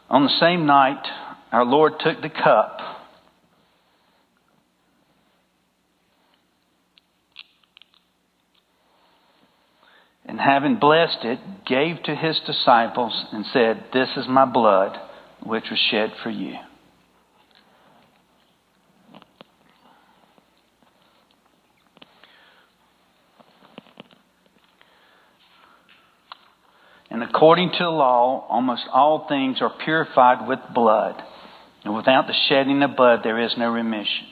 [0.08, 1.04] On the same night,
[1.50, 2.78] our Lord took the cup.
[10.34, 14.98] And having blessed it, gave to his disciples and said, This is my blood,
[15.44, 16.56] which was shed for you.
[27.12, 31.22] And according to the law, almost all things are purified with blood.
[31.84, 34.26] And without the shedding of blood, there is no remission.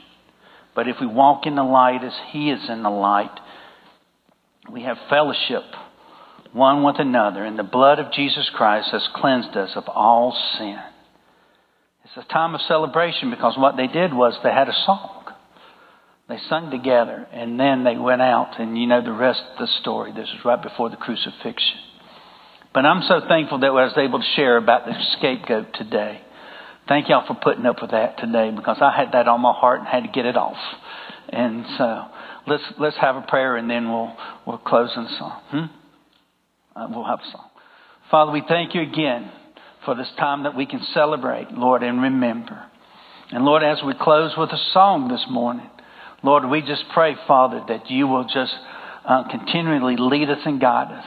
[0.75, 3.39] But if we walk in the light as He is in the light,
[4.69, 5.63] we have fellowship
[6.53, 10.79] one with another, and the blood of Jesus Christ has cleansed us of all sin.
[12.05, 15.25] It's a time of celebration because what they did was they had a song.
[16.29, 19.73] They sung together, and then they went out, and you know the rest of the
[19.81, 20.13] story.
[20.13, 21.79] This is right before the crucifixion.
[22.75, 26.23] But I'm so thankful that I was able to share about the scapegoat today.
[26.89, 29.81] Thank y'all for putting up with that today because I had that on my heart
[29.81, 30.57] and had to get it off.
[31.29, 32.05] And so
[32.47, 34.15] let's let's have a prayer and then we'll
[34.47, 35.41] we'll close in song.
[35.51, 35.82] Hmm?
[36.75, 37.49] Uh, we'll have a song.
[38.11, 39.31] Father, we thank you again
[39.85, 42.65] for this time that we can celebrate, Lord, and remember.
[43.31, 45.69] And Lord, as we close with a song this morning,
[46.23, 48.55] Lord, we just pray, Father, that you will just
[49.05, 51.07] uh, continually lead us and guide us.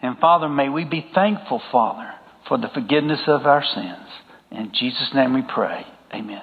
[0.00, 2.12] And Father, may we be thankful, Father,
[2.48, 4.08] for the forgiveness of our sins.
[4.50, 5.84] In Jesus' name we pray.
[6.14, 6.42] Amen.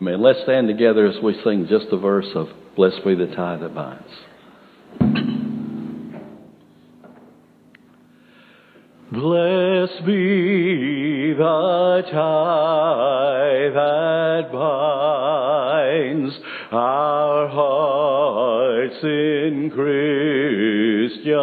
[0.00, 0.22] Amen.
[0.22, 3.74] Let's stand together as we sing just the verse of Blessed be the tie that
[3.74, 5.39] binds.
[9.12, 16.38] Blessed be the tie that binds
[16.70, 21.34] our hearts in Christian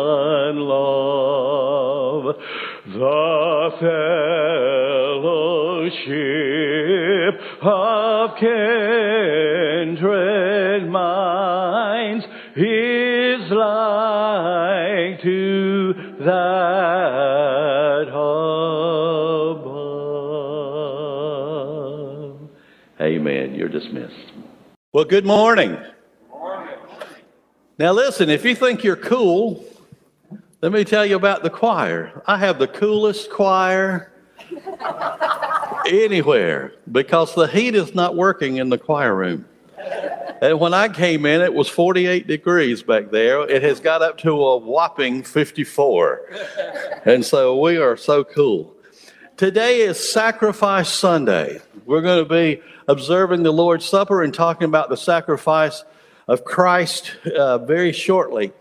[0.61, 2.37] love.
[2.87, 3.71] The
[5.11, 6.03] fellowship
[7.63, 10.07] of kindred
[10.89, 15.93] minds is like to
[16.23, 16.96] that
[23.57, 24.13] You're dismissed.
[24.93, 25.79] Well, good morning.
[27.79, 29.65] Now, listen, if you think you're cool,
[30.61, 32.21] let me tell you about the choir.
[32.27, 34.11] I have the coolest choir
[35.87, 39.45] anywhere because the heat is not working in the choir room.
[40.39, 43.41] And when I came in, it was 48 degrees back there.
[43.49, 47.01] It has got up to a whopping 54.
[47.05, 48.75] And so we are so cool.
[49.35, 51.59] Today is Sacrifice Sunday.
[51.85, 55.83] We're going to be observing the Lord's Supper and talking about the sacrifice
[56.27, 58.51] of Christ uh, very shortly.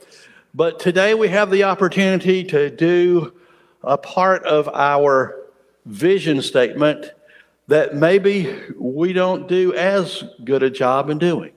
[0.55, 3.35] But today we have the opportunity to do
[3.83, 5.37] a part of our
[5.85, 7.13] vision statement
[7.69, 11.53] that maybe we don't do as good a job in doing.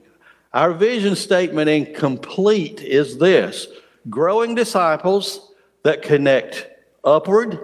[0.52, 3.68] Our vision statement in complete is this
[4.08, 5.52] growing disciples
[5.84, 6.68] that connect
[7.04, 7.58] upward,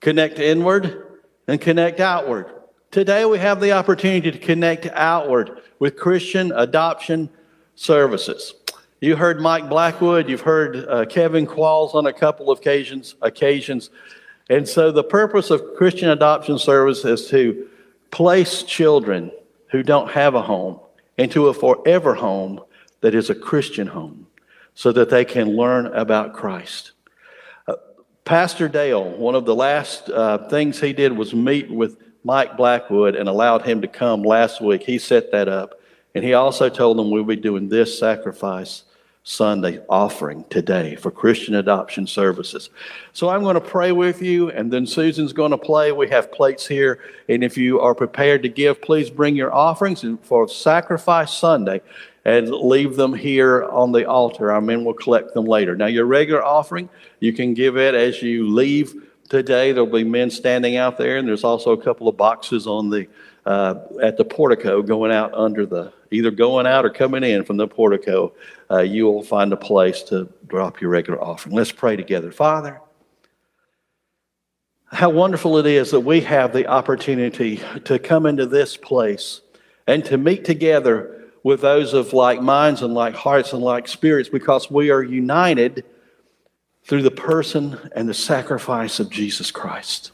[0.00, 2.50] connect inward, and connect outward.
[2.90, 7.28] Today we have the opportunity to connect outward with Christian adoption
[7.74, 8.54] services.
[9.00, 13.90] You heard Mike Blackwood, you've heard uh, Kevin Qualls on a couple of occasions, occasions.
[14.48, 17.68] And so the purpose of Christian adoption service is to
[18.10, 19.30] place children
[19.70, 20.80] who don't have a home
[21.18, 22.60] into a forever home
[23.00, 24.28] that is a Christian home
[24.74, 26.92] so that they can learn about Christ.
[27.66, 27.74] Uh,
[28.24, 33.14] Pastor Dale, one of the last uh, things he did was meet with Mike Blackwood
[33.14, 34.82] and allowed him to come last week.
[34.82, 35.80] He set that up.
[36.16, 38.82] And he also told them we'll be doing this sacrifice
[39.22, 42.70] Sunday offering today for Christian adoption services.
[43.12, 45.92] So I'm going to pray with you, and then Susan's going to play.
[45.92, 50.04] We have plates here, and if you are prepared to give, please bring your offerings
[50.22, 51.80] for Sacrifice Sunday
[52.24, 54.50] and leave them here on the altar.
[54.50, 55.76] Our men will collect them later.
[55.76, 56.88] Now, your regular offering,
[57.20, 59.72] you can give it as you leave today.
[59.72, 63.06] There'll be men standing out there, and there's also a couple of boxes on the
[63.44, 67.56] uh, at the portico going out under the either going out or coming in from
[67.56, 68.32] the portico.
[68.70, 71.54] Uh, you will find a place to drop your regular offering.
[71.54, 72.80] Let's pray together, Father.
[74.92, 79.40] How wonderful it is that we have the opportunity to come into this place
[79.86, 84.28] and to meet together with those of like minds and like hearts and like spirits
[84.28, 85.84] because we are united
[86.86, 90.12] through the person and the sacrifice of Jesus Christ.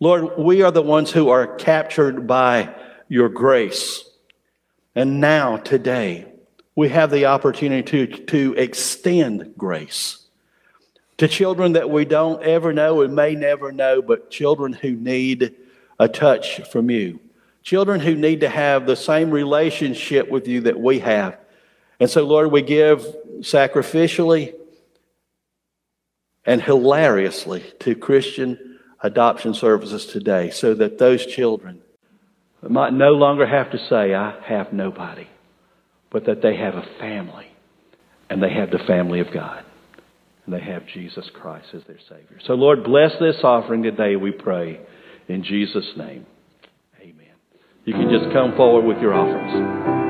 [0.00, 2.74] Lord, we are the ones who are captured by
[3.08, 4.04] your grace.
[4.94, 6.26] And now, today,
[6.74, 10.22] we have the opportunity to, to extend grace
[11.18, 15.54] to children that we don't ever know and may never know, but children who need
[16.00, 17.20] a touch from you.
[17.62, 21.38] Children who need to have the same relationship with you that we have.
[22.00, 23.06] And so, Lord, we give
[23.38, 24.54] sacrificially
[26.44, 31.80] and hilariously to Christian adoption services today so that those children
[32.68, 35.26] might no longer have to say, I have nobody,
[36.10, 37.46] but that they have a family
[38.30, 39.64] and they have the family of God
[40.44, 42.38] and they have Jesus Christ as their Savior.
[42.46, 44.80] So, Lord, bless this offering today, we pray,
[45.28, 46.26] in Jesus' name.
[47.00, 47.34] Amen.
[47.84, 50.01] You can just come forward with your offerings.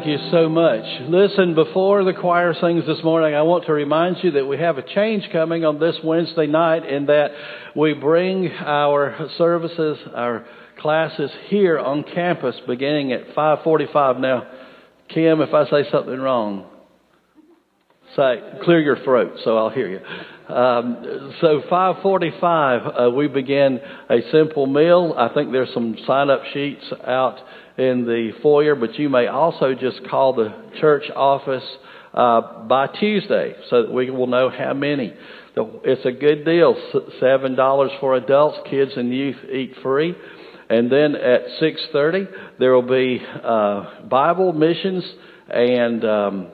[0.00, 0.82] Thank you so much.
[1.10, 4.78] Listen, before the choir sings this morning, I want to remind you that we have
[4.78, 7.32] a change coming on this Wednesday night in that
[7.76, 10.46] we bring our services, our
[10.78, 14.20] classes here on campus beginning at 545.
[14.20, 14.50] Now,
[15.10, 16.64] Kim, if I say something wrong,
[18.20, 20.00] say, clear your throat so I'll hear you.
[20.54, 25.14] Um, so 545, uh, we begin a simple meal.
[25.16, 27.38] I think there's some sign up sheets out
[27.78, 31.64] in the foyer, but you may also just call the church office
[32.12, 35.14] uh, by Tuesday so that we will know how many.
[35.56, 36.76] It's a good deal.
[37.20, 40.14] Seven dollars for adults, kids and youth eat free.
[40.68, 45.04] And then at 6:30 there will be uh, Bible missions
[45.48, 46.48] and um,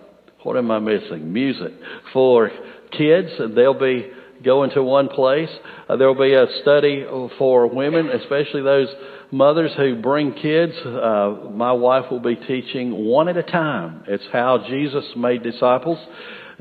[0.47, 1.32] what am I missing?
[1.32, 1.72] Music
[2.12, 2.51] for
[2.97, 4.12] kids, they'll be
[4.44, 5.49] going to one place.
[5.88, 7.05] Uh, there will be a study
[7.36, 8.86] for women, especially those
[9.32, 14.05] mothers who bring kids, uh, my wife will be teaching one at a time.
[14.07, 15.99] It's how Jesus made disciples.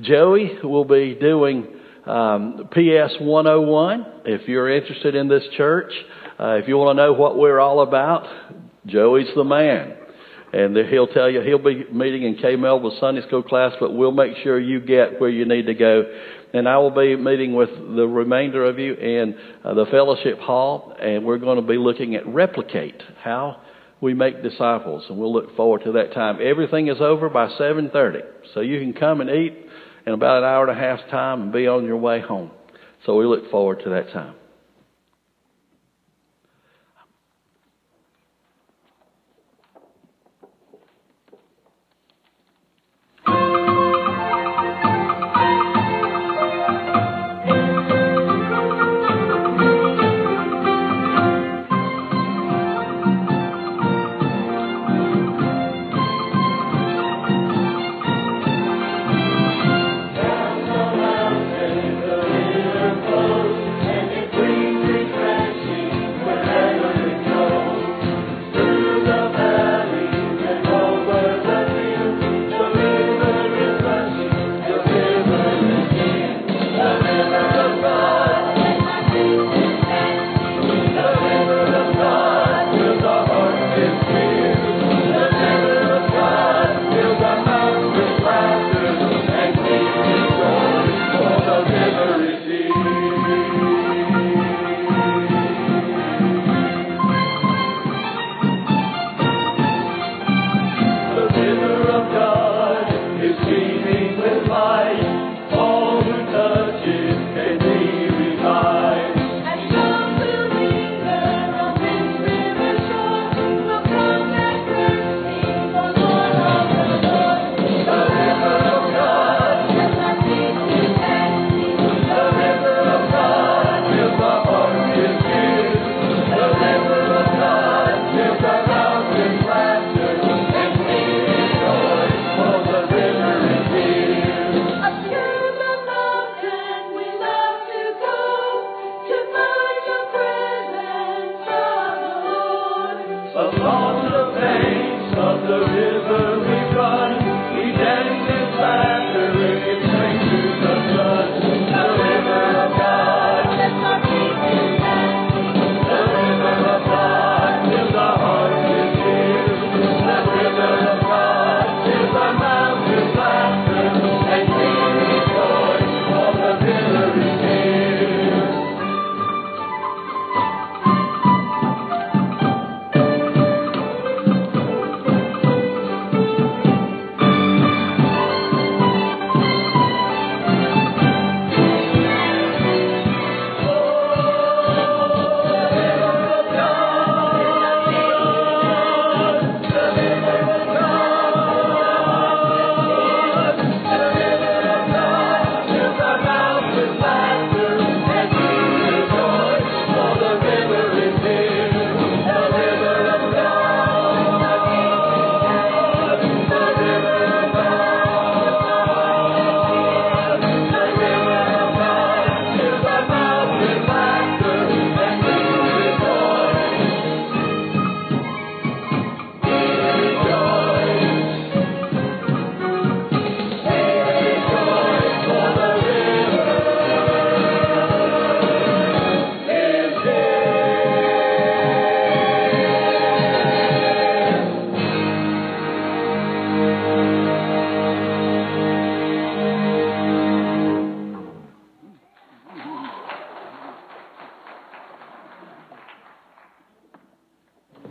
[0.01, 1.67] Joey will be doing
[2.07, 4.05] um, PS 101.
[4.25, 5.93] If you're interested in this church,
[6.39, 8.25] uh, if you want to know what we're all about,
[8.87, 9.97] Joey's the man.
[10.53, 14.11] And he'll tell you, he'll be meeting in K Melville's Sunday school class, but we'll
[14.11, 16.05] make sure you get where you need to go
[16.55, 19.35] and I will be meeting with the remainder of you in
[19.65, 23.61] uh, the fellowship hall, and we're going to be looking at replicate how
[23.99, 26.39] we make disciples, and we'll look forward to that time.
[26.41, 28.21] Everything is over by 7:30,
[28.53, 29.67] so you can come and eat
[30.05, 32.51] in about an hour and a half's time and be on your way home.
[33.05, 34.35] So we look forward to that time.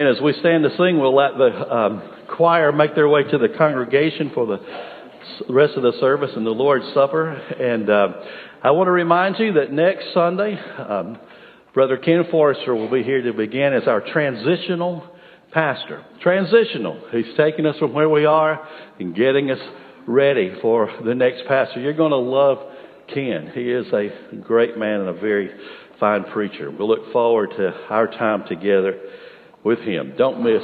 [0.04, 2.02] And as we stand to sing, we'll let the um,
[2.36, 4.58] choir make their way to the congregation for the
[5.48, 7.30] rest of the service and the Lord's Supper.
[7.30, 8.08] And uh,
[8.62, 11.18] I want to remind you that next Sunday, um,
[11.72, 15.10] Brother Ken Forrester will be here to begin as our transitional
[15.52, 16.04] pastor.
[16.20, 17.02] Transitional.
[17.10, 18.62] He's taking us from where we are
[19.00, 19.60] and getting us
[20.06, 21.80] ready for the next pastor.
[21.80, 22.58] You're going to love
[23.08, 23.52] Ken.
[23.54, 25.50] He is a great man and a very
[25.98, 26.70] fine preacher.
[26.70, 29.00] We look forward to our time together
[29.64, 30.14] with him.
[30.16, 30.62] Don't miss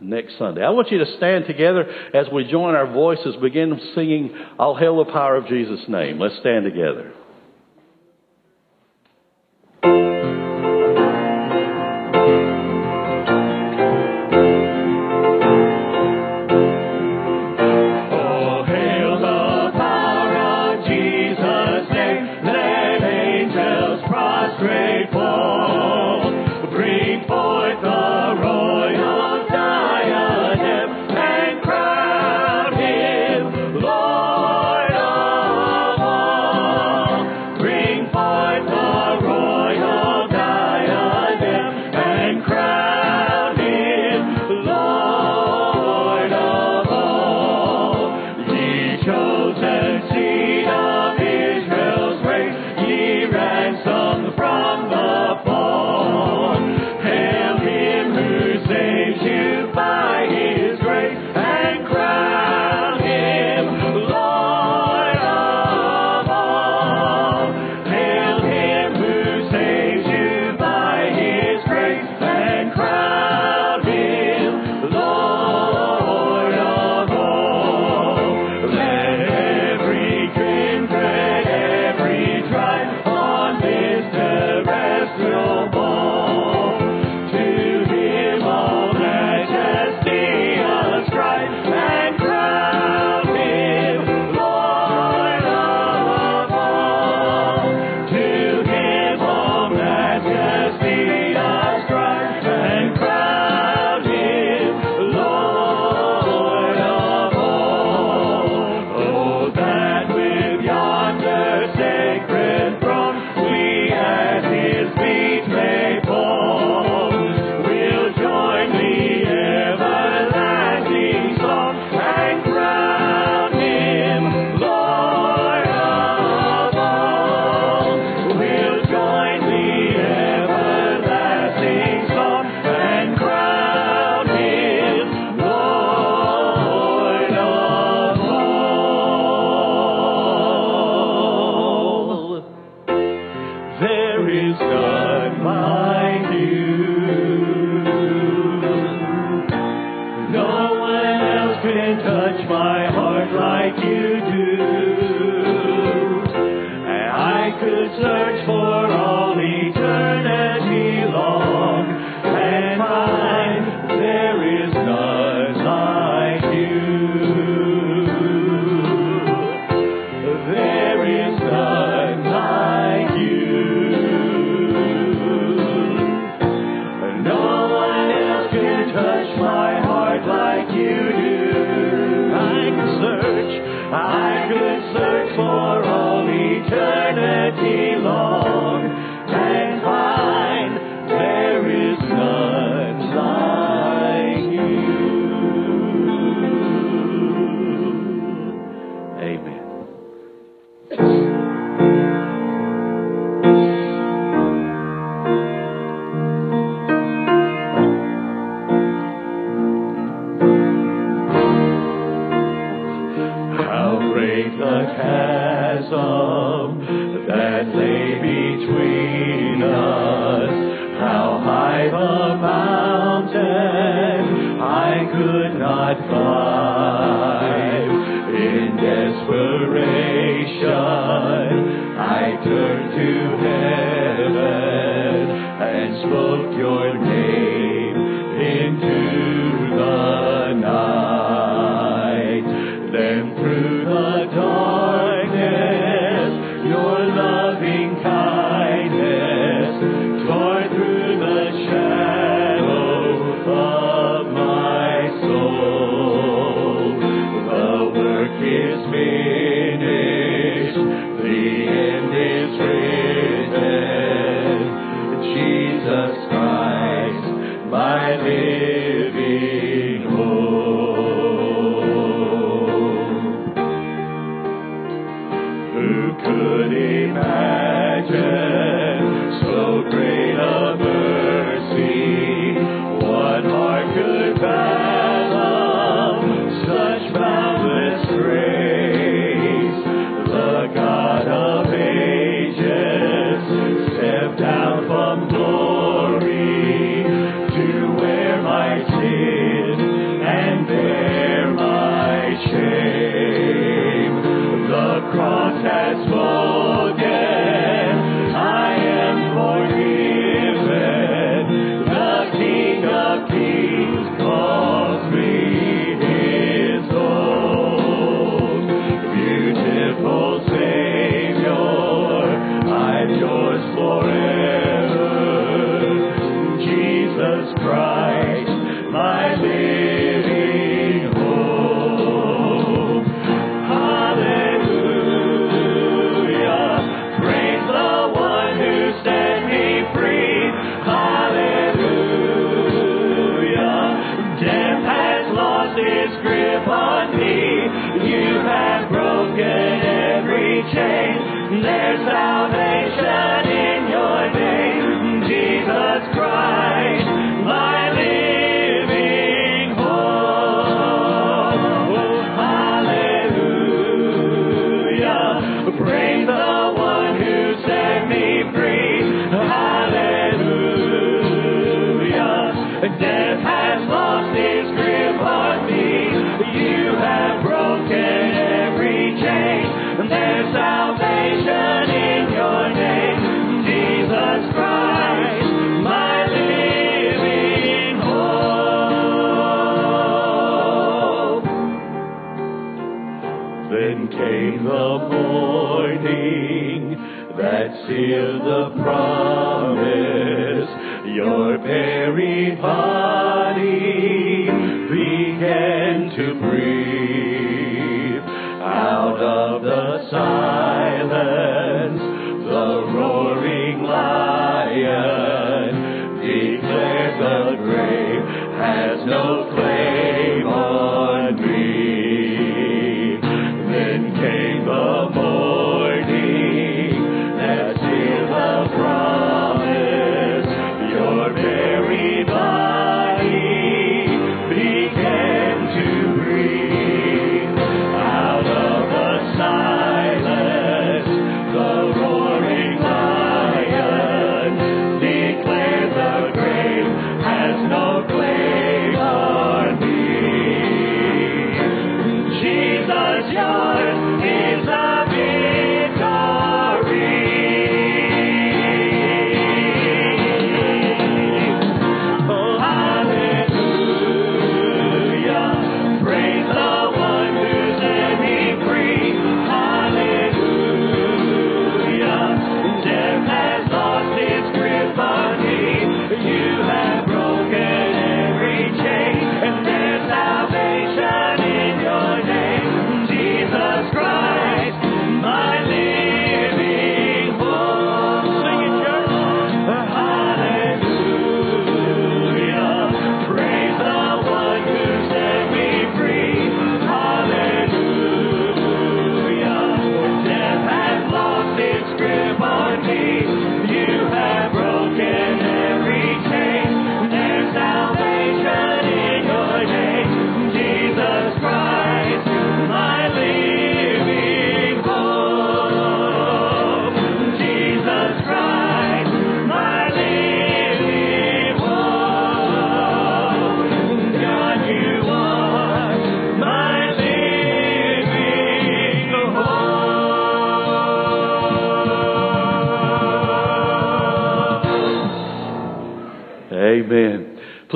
[0.00, 0.62] next Sunday.
[0.62, 5.04] I want you to stand together as we join our voices, begin singing All Hail
[5.04, 6.18] the Power of Jesus' name.
[6.20, 7.12] Let's stand together.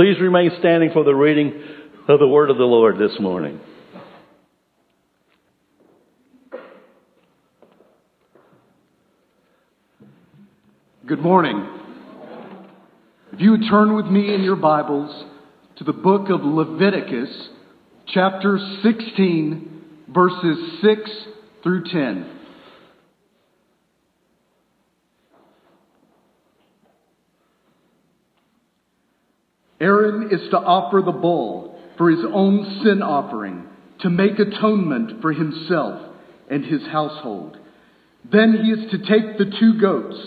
[0.00, 1.62] Please remain standing for the reading
[2.08, 3.60] of the word of the Lord this morning.
[11.06, 11.68] Good morning.
[13.34, 15.26] If you would turn with me in your Bibles
[15.76, 17.50] to the book of Leviticus,
[18.06, 19.82] chapter 16,
[20.14, 21.10] verses 6
[21.62, 22.39] through 10.
[29.80, 33.66] Aaron is to offer the bull for his own sin offering
[34.00, 36.00] to make atonement for himself
[36.50, 37.56] and his household.
[38.30, 40.18] Then he is to take the two goats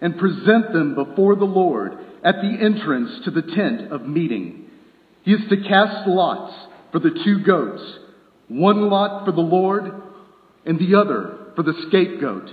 [0.00, 1.92] and present them before the Lord
[2.24, 4.70] at the entrance to the tent of meeting.
[5.22, 6.54] He is to cast lots
[6.92, 7.82] for the two goats,
[8.48, 9.92] one lot for the Lord
[10.64, 12.50] and the other for the scapegoat.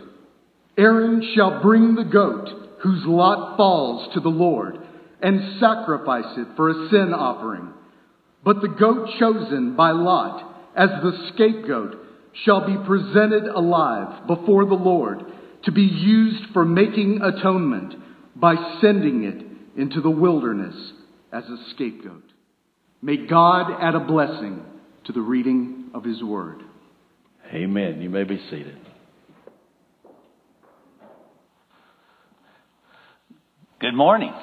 [0.78, 2.50] Aaron shall bring the goat
[2.82, 4.83] whose lot falls to the Lord
[5.24, 7.74] and sacrifice it for a sin offering.
[8.44, 11.96] But the goat chosen by Lot as the scapegoat
[12.44, 15.24] shall be presented alive before the Lord
[15.64, 17.96] to be used for making atonement
[18.36, 20.76] by sending it into the wilderness
[21.32, 22.24] as a scapegoat.
[23.02, 24.64] May God add a blessing
[25.06, 26.64] to the reading of His Word.
[27.54, 28.02] Amen.
[28.02, 28.78] You may be seated.
[33.80, 34.34] Good morning.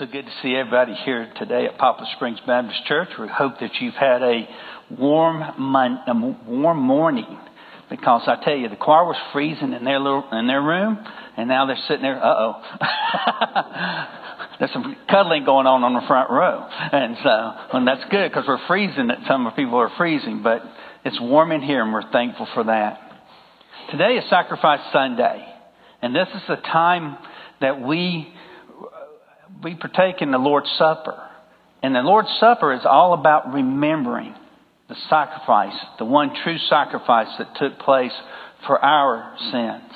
[0.00, 3.10] So good to see everybody here today at Poplar Springs Baptist Church.
[3.16, 4.48] We hope that you've had a
[4.90, 7.38] warm, mon- a warm morning
[7.88, 10.98] because I tell you, the choir was freezing in their little, in their room,
[11.36, 12.20] and now they're sitting there.
[12.20, 14.06] Uh oh.
[14.58, 18.46] There's some cuddling going on on the front row, and so and that's good because
[18.48, 19.06] we're freezing.
[19.06, 20.60] That some of people are freezing, but
[21.04, 22.98] it's warm in here, and we're thankful for that.
[23.92, 25.46] Today is Sacrifice Sunday,
[26.02, 27.16] and this is the time
[27.60, 28.34] that we
[29.62, 31.30] we partake in the Lord's Supper.
[31.82, 34.34] And the Lord's Supper is all about remembering
[34.88, 38.12] the sacrifice, the one true sacrifice that took place
[38.66, 39.92] for our sins.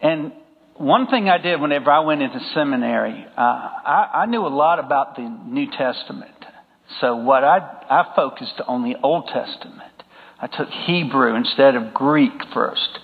[0.00, 0.32] And
[0.76, 4.78] one thing I did whenever I went into seminary, uh, I, I knew a lot
[4.78, 6.30] about the New Testament.
[7.00, 7.58] So what I,
[7.88, 9.92] I focused on the Old Testament.
[10.40, 12.98] I took Hebrew instead of Greek first.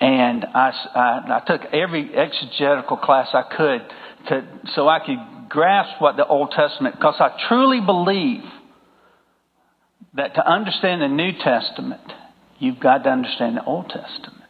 [0.00, 3.82] And I, I, I took every exegetical class I could
[4.28, 8.42] to, so I could grasp what the Old Testament, because I truly believe
[10.14, 12.00] that to understand the New Testament,
[12.58, 14.44] you've got to understand the Old Testament.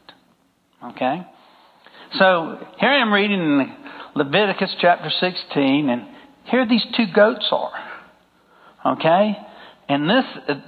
[0.84, 1.26] Okay?
[2.18, 3.76] So here I am reading in
[4.14, 6.02] Leviticus chapter 16, and
[6.44, 8.94] here these two goats are.
[8.94, 9.36] Okay?
[9.88, 10.24] And this,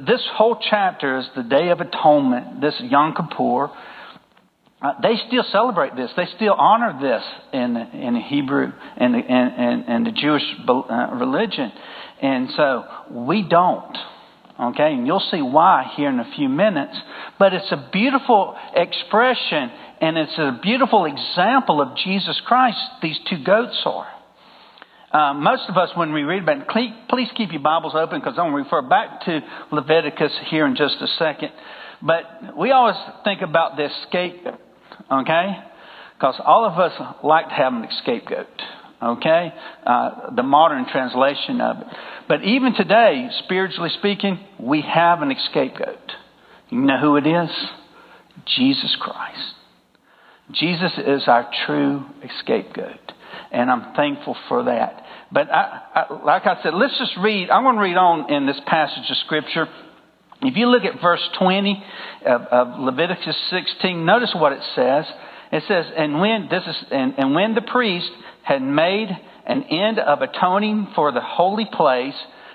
[0.07, 3.71] this whole chapter is the Day of Atonement, this Yom Kippur.
[4.83, 6.11] Uh, they still celebrate this.
[6.17, 11.71] They still honor this in in Hebrew and in, in, the Jewish uh, religion,
[12.23, 13.97] and so we don't.
[14.59, 16.97] Okay, and you'll see why here in a few minutes.
[17.39, 19.71] But it's a beautiful expression,
[20.01, 22.79] and it's a beautiful example of Jesus Christ.
[23.03, 24.09] These two goats are.
[25.13, 28.39] Uh, most of us, when we read about it, please keep your Bibles open because
[28.39, 29.41] I'm going to refer back to
[29.73, 31.51] Leviticus here in just a second.
[32.01, 34.61] But we always think about this scapegoat
[35.11, 35.57] Okay?
[36.17, 38.47] Because all of us like to have an scapegoat.
[39.03, 39.53] Okay?
[39.87, 41.87] Uh, the modern translation of it.
[42.29, 46.13] But even today, spiritually speaking, we have an scapegoat.
[46.69, 47.51] You know who it is?
[48.57, 49.55] Jesus Christ.
[50.53, 52.05] Jesus is our true
[52.41, 53.13] scapegoat.
[53.53, 55.03] And I'm thankful for that.
[55.33, 57.51] But I, I, like I said, let's just read.
[57.51, 59.67] I'm going to read on in this passage of Scripture.
[60.43, 61.85] If you look at verse 20
[62.27, 65.05] of, of Leviticus 16, notice what it says.
[65.53, 68.11] It says, and when, this is, and, and when the priest
[68.43, 69.09] had made
[69.47, 72.15] an end of atoning for the holy place,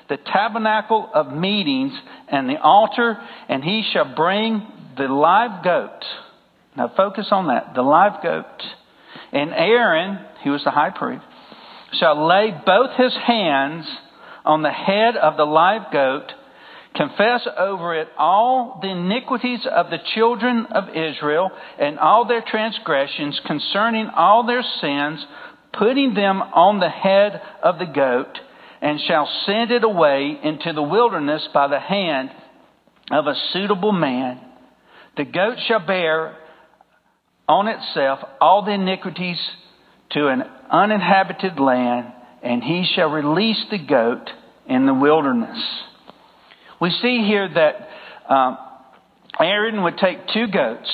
[0.10, 1.94] the tabernacle of meetings,
[2.28, 3.18] and the altar,
[3.50, 4.66] and he shall bring
[4.98, 6.00] the live goat.
[6.76, 8.46] Now focus on that, the live goat.
[9.32, 11.24] And Aaron, who was the high priest,
[12.00, 13.86] shall lay both his hands
[14.44, 16.32] on the head of the live goat
[16.96, 23.40] confess over it all the iniquities of the children of Israel and all their transgressions
[23.46, 25.26] concerning all their sins,
[25.74, 28.40] putting them on the head of the goat,
[28.82, 32.30] and shall send it away into the wilderness by the hand
[33.12, 34.40] of a suitable man.
[35.18, 36.38] The goat shall bear
[37.48, 39.40] on itself all the iniquities
[40.12, 42.12] to an uninhabited land,
[42.42, 44.30] and he shall release the goat
[44.68, 45.58] in the wilderness.
[46.86, 48.60] We see here that um,
[49.40, 50.88] Aaron would take two goats,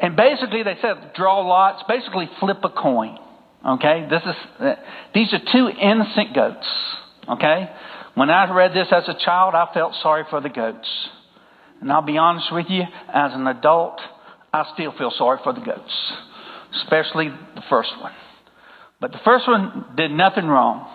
[0.00, 3.16] and basically they said draw lots, basically flip a coin.
[3.64, 4.08] Okay?
[4.10, 4.74] This is, uh,
[5.14, 6.66] these are two innocent goats.
[7.28, 7.70] Okay?
[8.14, 10.88] When I read this as a child, I felt sorry for the goats.
[11.80, 14.00] And I'll be honest with you, as an adult,
[14.52, 16.12] I still feel sorry for the goats.
[16.82, 18.12] Especially the first one.
[19.00, 20.88] But the first one did nothing wrong.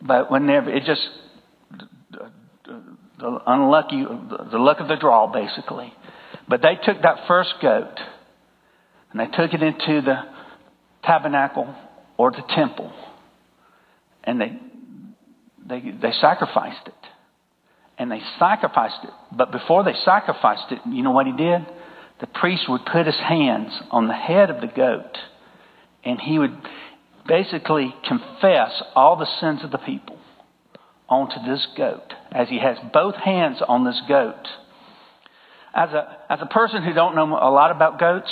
[0.00, 1.02] But whenever, it just,
[3.22, 5.94] the unlucky, the luck of the draw, basically.
[6.48, 7.94] But they took that first goat
[9.12, 10.16] and they took it into the
[11.04, 11.72] tabernacle
[12.18, 12.92] or the temple
[14.24, 14.58] and they,
[15.66, 16.94] they, they sacrificed it.
[17.96, 19.10] And they sacrificed it.
[19.36, 21.64] But before they sacrificed it, you know what he did?
[22.20, 25.16] The priest would put his hands on the head of the goat
[26.04, 26.56] and he would
[27.28, 30.18] basically confess all the sins of the people
[31.12, 34.48] onto this goat as he has both hands on this goat.
[35.74, 38.30] As a, as a person who don't know a lot about goats,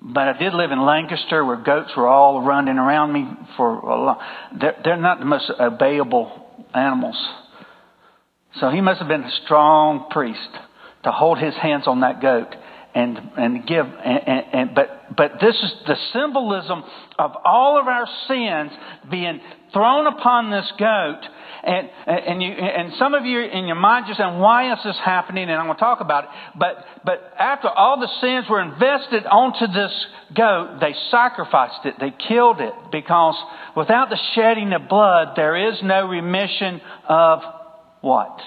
[0.00, 4.04] but I did live in Lancaster where goats were all running around me for a
[4.04, 4.18] long,
[4.60, 6.42] they're, they're not the most obeyable
[6.74, 7.16] animals.
[8.58, 10.50] So he must have been a strong priest
[11.04, 12.48] to hold his hands on that goat
[12.94, 16.84] and and give and, and, and, but but this is the symbolism
[17.18, 18.72] of all of our sins
[19.10, 19.40] being
[19.72, 21.20] thrown upon this goat.
[21.64, 24.98] And and you and some of you in your mind just saying why is this
[25.02, 25.44] happening?
[25.44, 26.30] And I'm going to talk about it.
[26.58, 30.06] But but after all the sins were invested onto this
[30.36, 31.94] goat they sacrificed it.
[32.00, 33.36] They killed it because
[33.76, 37.40] without the shedding of blood there is no remission of
[38.00, 38.38] what?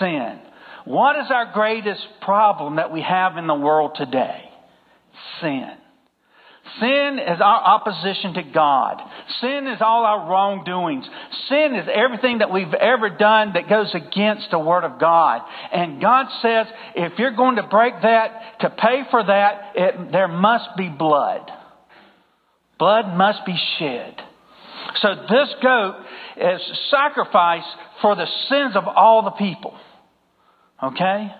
[0.00, 0.40] Sin
[0.84, 4.42] what is our greatest problem that we have in the world today?
[5.40, 5.70] Sin.
[6.80, 9.00] Sin is our opposition to God.
[9.40, 11.04] Sin is all our wrongdoings.
[11.48, 15.42] Sin is everything that we've ever done that goes against the Word of God.
[15.72, 16.66] And God says,
[16.96, 21.50] if you're going to break that, to pay for that, it, there must be blood.
[22.78, 24.16] Blood must be shed.
[25.00, 25.96] So this goat
[26.36, 27.64] is sacrifice
[28.02, 29.74] for the sins of all the people.
[30.82, 31.30] Okay?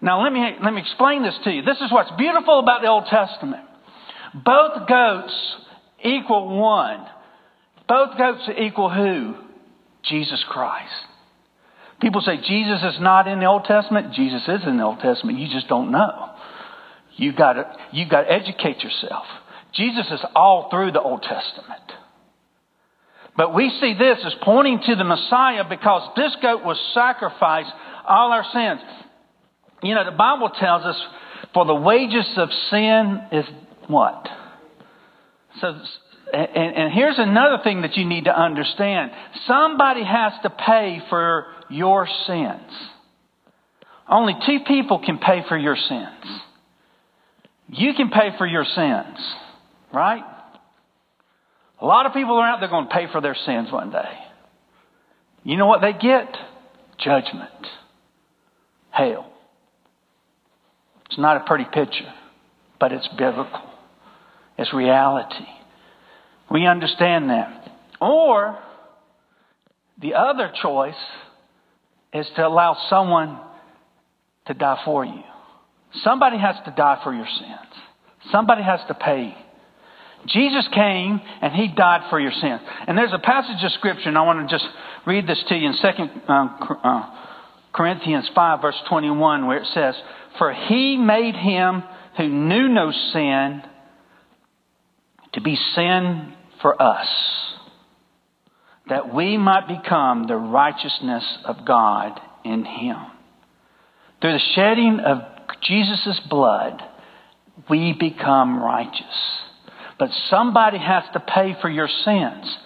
[0.00, 1.62] Now let me, let me explain this to you.
[1.62, 3.64] This is what's beautiful about the Old Testament.
[4.34, 5.56] Both goats
[6.02, 7.06] equal one.
[7.88, 9.34] Both goats equal who?
[10.04, 10.92] Jesus Christ.
[12.00, 14.14] People say Jesus is not in the Old Testament.
[14.14, 15.38] Jesus is in the Old Testament.
[15.38, 16.30] You just don't know.
[17.16, 19.24] You got to you got to educate yourself.
[19.74, 21.82] Jesus is all through the Old Testament.
[23.40, 27.72] But we see this as pointing to the Messiah because this goat was sacrificed
[28.06, 28.82] all our sins.
[29.82, 31.02] You know, the Bible tells us
[31.54, 33.46] for the wages of sin is
[33.86, 34.28] what?
[35.58, 35.68] So,
[36.34, 39.10] and, and here's another thing that you need to understand.
[39.46, 42.70] Somebody has to pay for your sins.
[44.06, 46.40] Only two people can pay for your sins.
[47.68, 49.16] You can pay for your sins,
[49.94, 50.24] right?
[51.80, 54.18] A lot of people are out there going to pay for their sins one day.
[55.42, 56.36] You know what they get?
[56.98, 57.66] Judgment.
[58.90, 59.32] Hell.
[61.06, 62.12] It's not a pretty picture,
[62.78, 63.62] but it's biblical.
[64.58, 65.46] It's reality.
[66.50, 67.72] We understand that.
[68.00, 68.58] Or,
[70.00, 70.94] the other choice
[72.12, 73.40] is to allow someone
[74.46, 75.22] to die for you.
[76.02, 77.82] Somebody has to die for your sins.
[78.30, 79.34] Somebody has to pay
[80.26, 82.60] Jesus came and he died for your sins.
[82.86, 84.68] And there's a passage of scripture, and I want to just
[85.06, 85.88] read this to you in 2
[86.28, 86.46] uh,
[86.84, 87.10] uh,
[87.72, 89.94] Corinthians 5, verse 21, where it says,
[90.38, 91.82] For he made him
[92.16, 93.62] who knew no sin
[95.32, 97.06] to be sin for us,
[98.88, 102.96] that we might become the righteousness of God in him.
[104.20, 105.18] Through the shedding of
[105.62, 106.82] Jesus' blood,
[107.68, 109.39] we become righteous.
[110.00, 112.56] But somebody has to pay for your sins.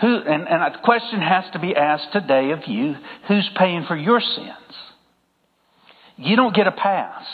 [0.00, 2.96] Who, and, and a question has to be asked today of you
[3.28, 4.76] who's paying for your sins?
[6.16, 7.24] You don't get a pass.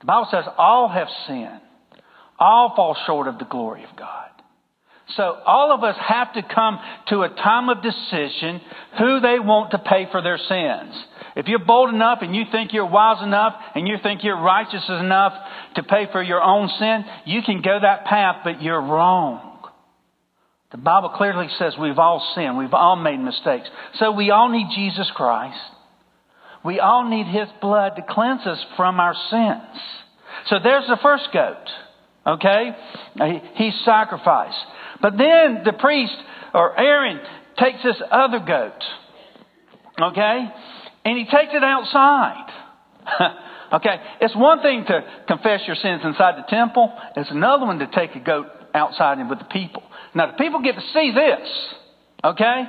[0.00, 1.60] The Bible says all have sinned,
[2.38, 4.30] all fall short of the glory of God.
[5.16, 6.78] So all of us have to come
[7.08, 8.62] to a time of decision
[8.98, 11.04] who they want to pay for their sins.
[11.36, 14.84] If you're bold enough and you think you're wise enough and you think you're righteous
[14.88, 15.34] enough
[15.74, 19.58] to pay for your own sin, you can go that path, but you're wrong.
[20.72, 22.56] The Bible clearly says we've all sinned.
[22.56, 23.68] We've all made mistakes.
[23.98, 25.58] So we all need Jesus Christ.
[26.64, 29.80] We all need His blood to cleanse us from our sins.
[30.46, 31.64] So there's the first goat.
[32.26, 32.70] Okay?
[33.54, 34.58] He's sacrificed.
[35.02, 36.16] But then the priest
[36.54, 37.20] or Aaron
[37.58, 38.82] takes this other goat.
[40.00, 40.46] Okay?
[41.06, 42.52] And he takes it outside.
[43.72, 43.96] Okay?
[44.20, 48.14] It's one thing to confess your sins inside the temple, it's another one to take
[48.14, 49.82] a goat outside and with the people.
[50.14, 51.74] Now, the people get to see this.
[52.22, 52.62] Okay?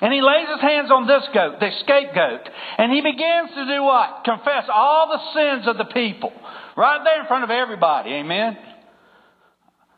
[0.00, 2.48] And he lays his hands on this goat, the scapegoat,
[2.78, 4.22] and he begins to do what?
[4.24, 6.32] Confess all the sins of the people.
[6.76, 8.10] Right there in front of everybody.
[8.10, 8.56] Amen?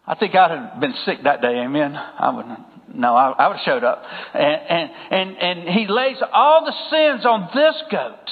[0.07, 1.62] I think I'd have been sick that day.
[1.62, 1.94] Amen?
[1.94, 2.72] I wouldn't.
[2.94, 4.02] No, I, I would have showed up.
[4.35, 8.31] And, and, and, and he lays all the sins on this goat.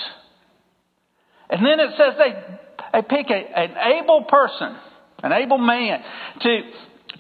[1.48, 4.76] And then it says they, they pick a, an able person,
[5.22, 6.02] an able man,
[6.42, 6.60] to,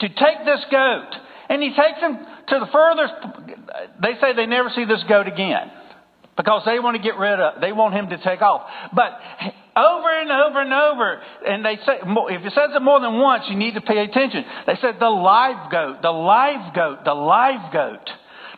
[0.00, 1.10] to take this goat.
[1.48, 2.18] And he takes him
[2.48, 3.14] to the furthest.
[4.02, 5.70] They say they never see this goat again
[6.36, 7.60] because they want to get rid of.
[7.60, 8.62] They want him to take off.
[8.94, 9.18] But
[9.80, 13.44] over and over and over, and they say if it says it more than once,
[13.48, 14.44] you need to pay attention.
[14.66, 18.04] They said the live goat, the live goat, the live goat.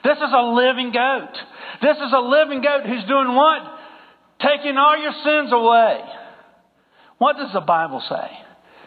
[0.03, 1.33] This is a living goat.
[1.81, 3.63] This is a living goat who's doing what?
[4.41, 6.01] Taking all your sins away.
[7.19, 8.31] What does the Bible say?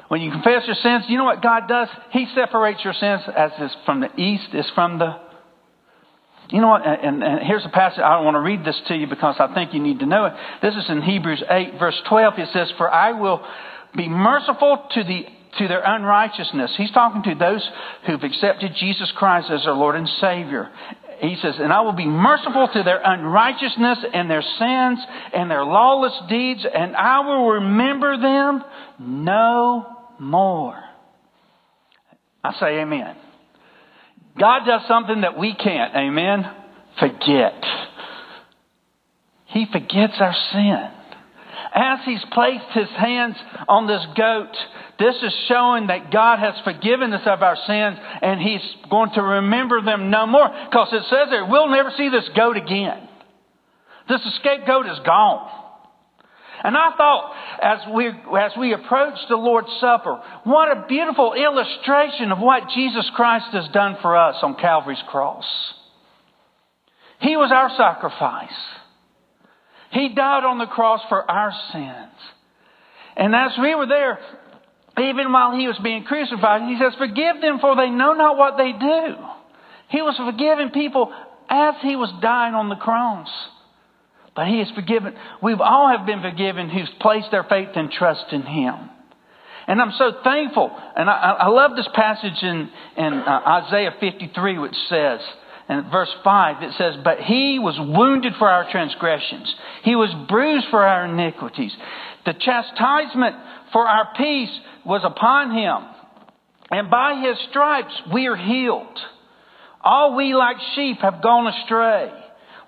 [0.10, 1.88] When you confess your sins, you know what God does?
[2.12, 5.24] He separates your sins as is from the east is from the.
[6.49, 6.85] You know what?
[6.85, 7.99] And, and here's a passage.
[7.99, 10.26] I don't want to read this to you because I think you need to know
[10.26, 10.34] it.
[10.61, 12.34] This is in Hebrews 8, verse 12.
[12.38, 13.45] It says, For I will
[13.95, 15.26] be merciful to the
[15.57, 16.73] to their unrighteousness.
[16.77, 17.65] He's talking to those
[18.05, 20.69] who've accepted Jesus Christ as their Lord and Savior.
[21.19, 24.99] He says, And I will be merciful to their unrighteousness and their sins
[25.34, 28.63] and their lawless deeds, and I will remember them
[28.99, 29.85] no
[30.19, 30.84] more.
[32.43, 33.15] I say amen.
[34.40, 36.45] God does something that we can't, amen?
[36.99, 37.64] Forget.
[39.45, 40.90] He forgets our sin.
[41.74, 43.36] As He's placed His hands
[43.68, 44.52] on this goat,
[44.99, 49.22] this is showing that God has forgiven us of our sins and He's going to
[49.22, 50.48] remember them no more.
[50.70, 53.07] Because it says there, we'll never see this goat again.
[54.07, 55.49] This scapegoat is gone.
[56.65, 57.31] And I thought,
[57.61, 63.07] as we, as we approach the Lord's Supper, what a beautiful illustration of what Jesus
[63.15, 65.45] Christ has done for us on Calvary's cross.
[67.21, 68.57] He was our sacrifice.
[69.91, 72.19] He died on the cross for our sins.
[73.15, 74.17] And as we were there,
[74.97, 78.57] even while he was being crucified, he says, Forgive them, for they know not what
[78.57, 79.15] they do.
[79.89, 81.13] He was forgiving people
[81.47, 83.29] as he was dying on the cross.
[84.36, 85.16] But he is forgiven.
[85.41, 88.90] We've all have been forgiven who's placed their faith and trust in him.
[89.68, 90.70] And I'm so thankful.
[90.95, 95.22] And I, I love this passage in, in uh, Isaiah 53, which says,
[95.68, 99.53] in verse 5, it says, But he was wounded for our transgressions,
[99.84, 101.76] he was bruised for our iniquities.
[102.26, 103.36] The chastisement
[103.72, 104.49] for our peace
[104.86, 105.88] was upon him,
[106.72, 108.99] and by his stripes we are healed.
[109.84, 112.12] All we like sheep have gone astray.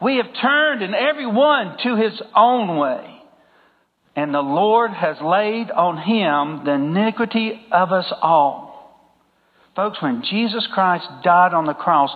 [0.02, 3.14] We have turned and every one to his own way.
[4.16, 8.68] And the Lord has laid on him the iniquity of us all.
[9.76, 12.10] Folks, when Jesus Christ died on the cross,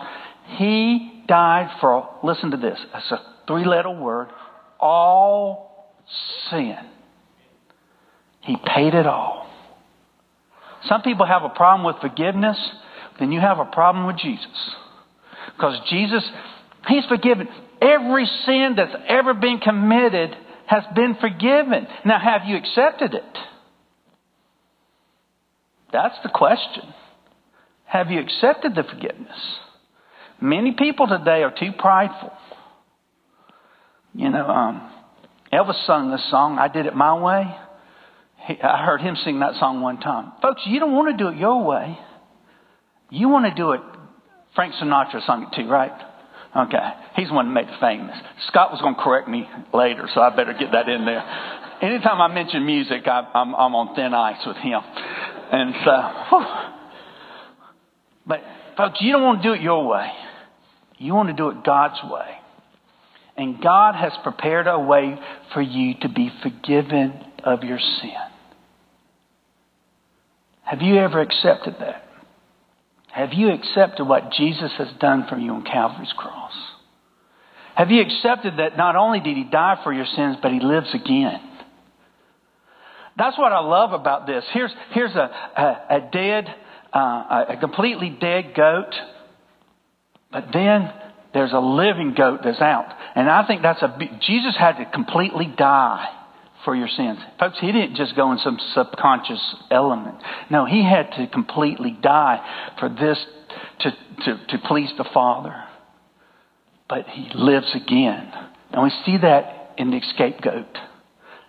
[0.58, 4.30] he died for, listen to this, it's a three letter word,
[4.80, 5.94] all
[6.50, 6.76] sin.
[8.42, 9.48] He paid it all.
[10.86, 12.58] Some people have a problem with forgiveness,
[13.20, 14.76] then you have a problem with Jesus.
[15.56, 16.28] Because Jesus,
[16.88, 17.48] He's forgiven.
[17.82, 20.36] Every sin that's ever been committed
[20.68, 21.88] has been forgiven.
[22.06, 23.38] Now, have you accepted it?
[25.92, 26.84] That's the question.
[27.86, 29.38] Have you accepted the forgiveness?
[30.40, 32.32] Many people today are too prideful.
[34.14, 34.92] You know, um,
[35.52, 37.44] Elvis sung this song, I Did It My Way.
[38.48, 40.32] He, I heard him sing that song one time.
[40.42, 41.98] Folks, you don't want to do it your way.
[43.10, 43.82] You want to do it.
[44.56, 45.92] Frank Sinatra sung it too, right?
[46.56, 46.90] Okay.
[47.16, 48.18] He's the one that made it famous.
[48.48, 51.24] Scott was going to correct me later, so I better get that in there.
[51.82, 54.82] Anytime I mention music, I, I'm, I'm on thin ice with him.
[55.52, 56.46] And so, whew.
[58.28, 58.42] but
[58.78, 60.12] folks, you don't want to do it your way.
[60.98, 62.38] You want to do it God's way.
[63.38, 65.18] And God has prepared a way
[65.54, 67.14] for you to be forgiven
[67.44, 68.12] of your sin.
[70.64, 72.11] Have you ever accepted that?
[73.14, 76.54] Have you accepted what Jesus has done for you on Calvary's cross?
[77.76, 80.94] Have you accepted that not only did he die for your sins, but he lives
[80.94, 81.42] again?
[83.18, 84.46] That's what I love about this.
[84.54, 86.56] Here's, here's a, a, a dead,
[86.94, 88.94] uh, a completely dead goat,
[90.32, 90.92] but then
[91.34, 92.94] there's a living goat that's out.
[93.16, 96.08] And I think that's a, Jesus had to completely die
[96.64, 97.20] for your sins.
[97.40, 100.18] Folks, he didn't just go in some subconscious element.
[100.50, 103.24] No, he had to completely die for this
[103.80, 103.92] to,
[104.26, 105.64] to, to please the Father.
[106.88, 108.32] But he lives again.
[108.72, 110.78] And we see that in the scapegoat.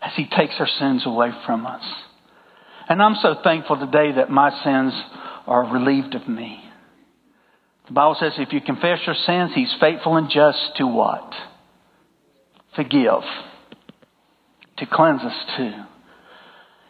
[0.01, 1.85] as He takes our sins away from us.
[2.89, 4.93] And I'm so thankful today that my sins
[5.47, 6.63] are relieved of me.
[7.87, 11.33] The Bible says if you confess your sins, He's faithful and just to what?
[12.75, 13.23] Forgive.
[14.83, 15.73] To cleanse us too.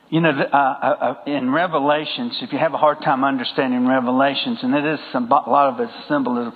[0.08, 4.60] You know, uh, uh, uh, in Revelations, if you have a hard time understanding Revelations,
[4.62, 6.54] and it is some, a lot of it's symbolism,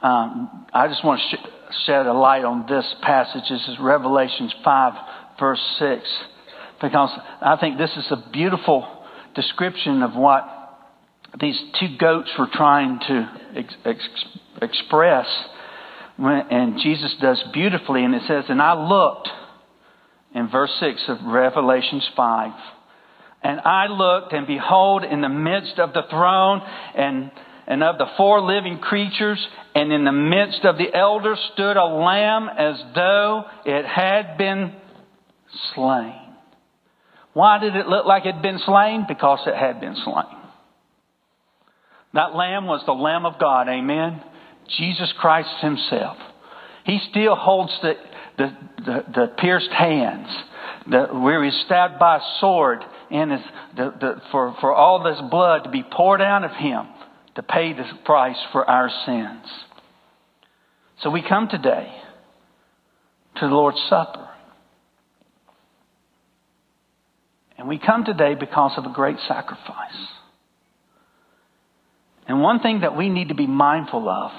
[0.00, 1.40] um, I just want to sh-
[1.84, 3.42] shed a light on this passage.
[3.50, 4.92] This is Revelations 5,
[5.38, 6.02] verse 6,
[6.80, 7.10] because
[7.42, 9.04] I think this is a beautiful
[9.34, 10.48] description of what
[11.38, 14.24] these two goats were trying to ex- ex-
[14.62, 15.26] express.
[16.16, 19.28] And Jesus does beautifully, and it says, And I looked,
[20.34, 22.52] in verse 6 of Revelations 5,
[23.42, 26.60] and I looked, and behold, in the midst of the throne
[26.94, 27.30] and,
[27.66, 29.44] and of the four living creatures,
[29.74, 34.74] and in the midst of the elders stood a lamb as though it had been
[35.74, 36.20] slain.
[37.32, 39.06] Why did it look like it had been slain?
[39.08, 40.36] Because it had been slain.
[42.12, 44.20] That lamb was the Lamb of God, amen?
[44.78, 46.16] Jesus Christ Himself.
[46.84, 47.94] He still holds the,
[48.40, 50.28] the, the, the pierced hands,
[50.88, 53.40] the, where He's stabbed by a sword and his,
[53.76, 56.86] the, the, for, for all this blood to be poured out of him
[57.34, 59.44] to pay the price for our sins.
[61.02, 61.92] So we come today
[63.36, 64.28] to the Lord's Supper.
[67.56, 70.08] And we come today because of a great sacrifice.
[72.26, 74.30] And one thing that we need to be mindful of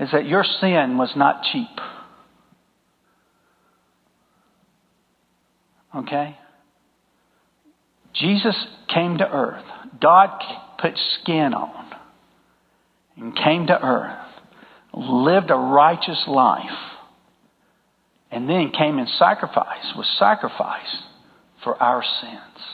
[0.00, 1.68] is that your sin was not cheap.
[5.94, 6.36] Okay?
[8.14, 8.54] Jesus
[8.92, 9.64] came to earth.
[10.00, 10.42] God
[10.78, 11.92] put skin on
[13.16, 14.26] and came to earth,
[14.94, 16.70] lived a righteous life,
[18.30, 21.02] and then came and sacrificed, was sacrificed
[21.64, 22.64] for our sins.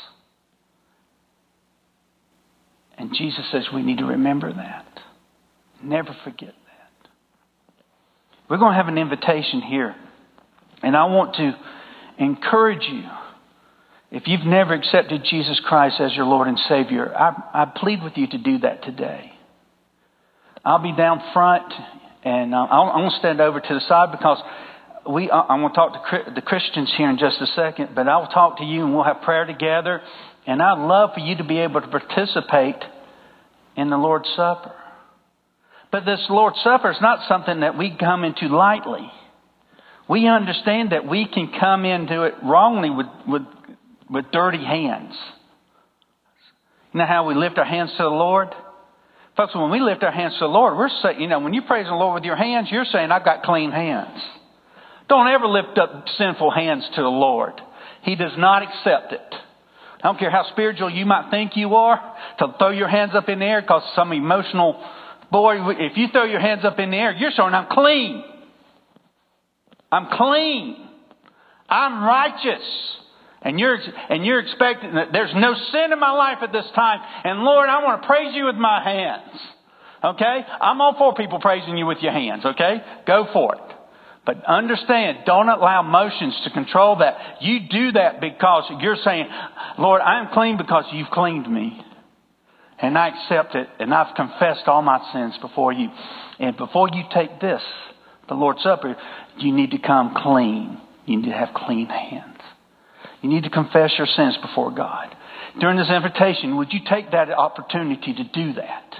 [2.99, 4.87] And Jesus says we need to remember that.
[5.83, 7.09] Never forget that.
[8.49, 9.95] We're going to have an invitation here.
[10.83, 11.53] And I want to
[12.19, 13.05] encourage you
[14.15, 18.13] if you've never accepted Jesus Christ as your Lord and Savior, I, I plead with
[18.17, 19.33] you to do that today.
[20.65, 21.73] I'll be down front,
[22.23, 24.41] and uh, I'm going to stand over to the side because
[25.11, 25.29] we.
[25.29, 28.59] I'm going to talk to the Christians here in just a second, but I'll talk
[28.59, 30.01] to you, and we'll have prayer together.
[30.47, 32.83] And I'd love for you to be able to participate
[33.77, 34.73] in the Lord's Supper.
[35.91, 39.11] But this Lord's Supper is not something that we come into lightly.
[40.09, 43.43] We understand that we can come into it wrongly with, with
[44.11, 45.15] with dirty hands.
[46.93, 48.49] You know how we lift our hands to the Lord?
[49.37, 51.63] Folks, when we lift our hands to the Lord, we're saying, you know, when you
[51.63, 54.21] praise the Lord with your hands, you're saying, I've got clean hands.
[55.09, 57.61] Don't ever lift up sinful hands to the Lord.
[58.03, 59.35] He does not accept it.
[59.99, 63.29] I don't care how spiritual you might think you are, to throw your hands up
[63.29, 64.81] in the air because some emotional
[65.33, 68.23] boy, if you throw your hands up in the air, you're showing I'm clean.
[69.95, 70.77] I'm clean.
[71.69, 72.65] I'm righteous.
[73.43, 76.99] And you're, and you're expecting that there's no sin in my life at this time.
[77.25, 79.41] And Lord, I want to praise you with my hands.
[80.03, 80.41] Okay?
[80.61, 82.45] I'm all for people praising you with your hands.
[82.45, 82.83] Okay?
[83.07, 83.61] Go for it.
[84.27, 87.43] But understand, don't allow emotions to control that.
[87.43, 89.27] You do that because you're saying,
[89.79, 91.81] Lord, I'm clean because you've cleaned me.
[92.81, 95.89] And I accept it, and I've confessed all my sins before you.
[96.41, 97.63] And before you take this,
[98.29, 98.97] the Lord's Supper,
[99.39, 100.81] you need to come clean.
[101.07, 102.41] You need to have clean hands.
[103.23, 105.15] You need to confess your sins before God.
[105.61, 108.95] During this invitation, would you take that opportunity to do that?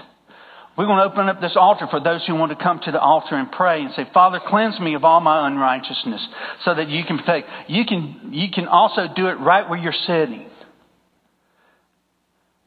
[0.77, 2.99] We're going to open up this altar for those who want to come to the
[2.99, 6.27] altar and pray and say, Father, cleanse me of all my unrighteousness
[6.65, 7.45] so that you can take.
[7.67, 10.49] You can, you can also do it right where you're sitting.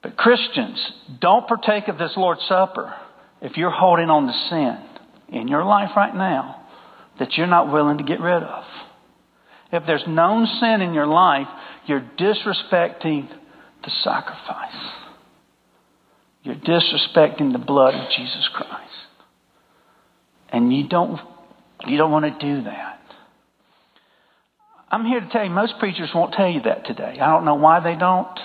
[0.02, 2.94] But Christians, don't partake of this Lord's Supper
[3.42, 6.57] if you're holding on to sin in your life right now
[7.18, 8.64] that you're not willing to get rid of.
[9.72, 11.46] If there's known sin in your life,
[11.86, 13.28] you're disrespecting
[13.84, 14.92] the sacrifice.
[16.42, 18.74] You're disrespecting the blood of Jesus Christ.
[20.50, 21.20] And you don't,
[21.86, 23.00] you don't want to do that.
[24.90, 27.18] I'm here to tell you, most preachers won't tell you that today.
[27.20, 28.38] I don't know why they don't,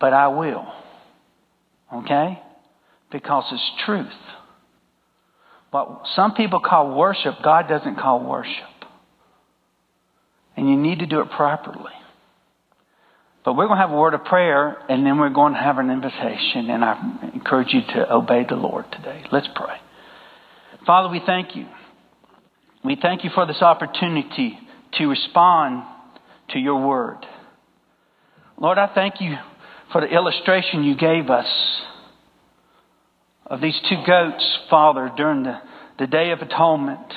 [0.00, 0.66] but I will.
[1.92, 2.40] Okay?
[3.12, 4.06] Because it's truth.
[5.76, 8.64] What some people call worship, God doesn't call worship.
[10.56, 11.92] And you need to do it properly.
[13.44, 15.76] But we're going to have a word of prayer, and then we're going to have
[15.76, 19.24] an invitation, and I encourage you to obey the Lord today.
[19.30, 19.76] Let's pray.
[20.86, 21.66] Father, we thank you.
[22.82, 24.58] We thank you for this opportunity
[24.94, 25.82] to respond
[26.52, 27.18] to your word.
[28.58, 29.36] Lord, I thank you
[29.92, 31.46] for the illustration you gave us
[33.46, 35.60] of these two goats, Father, during the,
[35.98, 37.12] the Day of Atonement.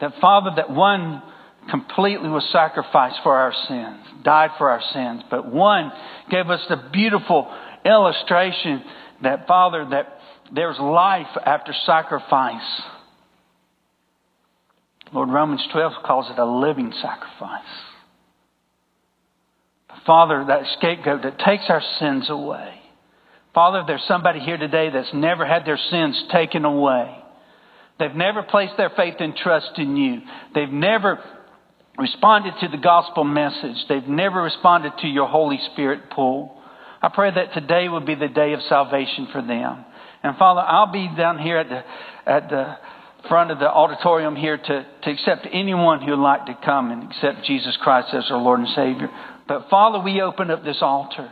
[0.00, 1.22] That, Father, that one
[1.70, 5.92] completely was sacrificed for our sins, died for our sins, but one
[6.30, 7.52] gave us the beautiful
[7.84, 8.82] illustration
[9.22, 10.18] that, Father, that
[10.52, 12.82] there's life after sacrifice.
[15.12, 17.62] Lord, Romans 12 calls it a living sacrifice.
[20.04, 22.81] Father, that scapegoat that takes our sins away.
[23.54, 27.14] Father, if there's somebody here today that's never had their sins taken away,
[27.98, 30.20] they've never placed their faith and trust in you,
[30.54, 31.18] they've never
[31.98, 36.58] responded to the gospel message, they've never responded to your Holy Spirit pull.
[37.02, 39.84] I pray that today would be the day of salvation for them.
[40.22, 42.76] And Father, I'll be down here at the, at the
[43.28, 47.10] front of the auditorium here to, to accept anyone who would like to come and
[47.10, 49.10] accept Jesus Christ as our Lord and Savior.
[49.46, 51.30] But Father, we open up this altar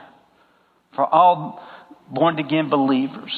[0.94, 1.64] for all
[2.10, 3.32] born again believers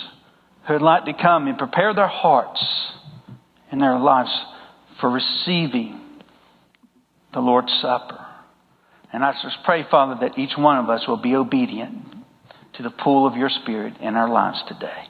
[0.66, 2.64] who would like to come and prepare their hearts
[3.70, 4.30] and their lives
[5.00, 6.00] for receiving
[7.32, 8.24] the Lord's Supper.
[9.12, 12.14] And I just pray, Father, that each one of us will be obedient
[12.74, 15.04] to the pull of your Spirit in our lives today.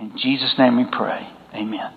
[0.00, 1.28] In Jesus' name we pray.
[1.54, 1.92] Amen.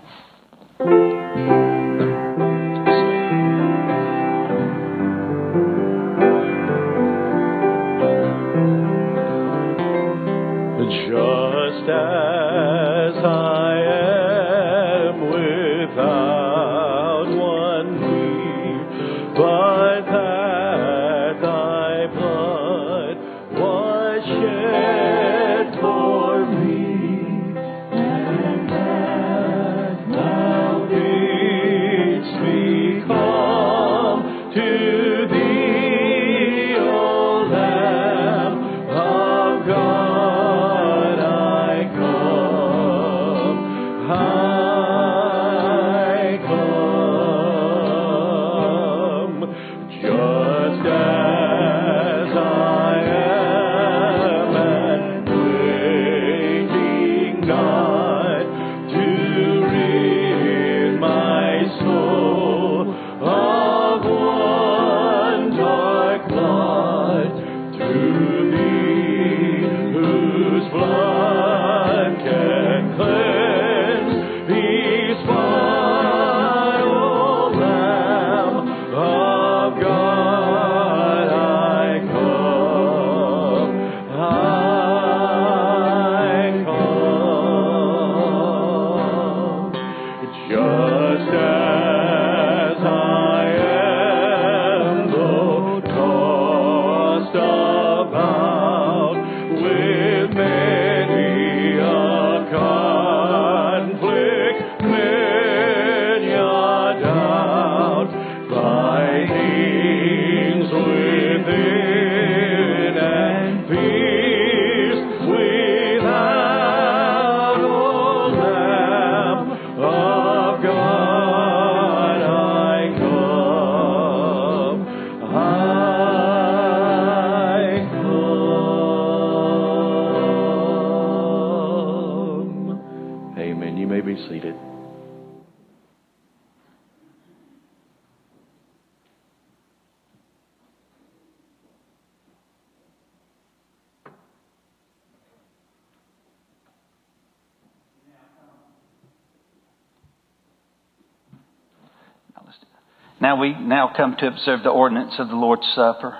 [154.20, 156.18] To observe the ordinance of the Lord's Supper,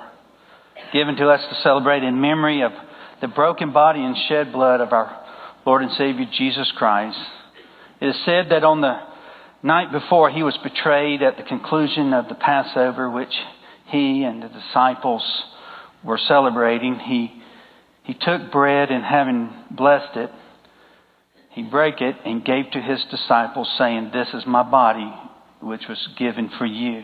[0.94, 2.72] given to us to celebrate in memory of
[3.22, 5.26] the broken body and shed blood of our
[5.66, 7.18] Lord and Savior Jesus Christ.
[8.02, 9.00] It is said that on the
[9.64, 13.34] night before he was betrayed at the conclusion of the Passover, which
[13.88, 15.24] he and the disciples
[16.04, 17.42] were celebrating, he,
[18.04, 20.32] he took bread and having blessed it,
[21.50, 25.12] he brake it and gave to his disciples, saying, This is my body,
[25.62, 27.04] which was given for you.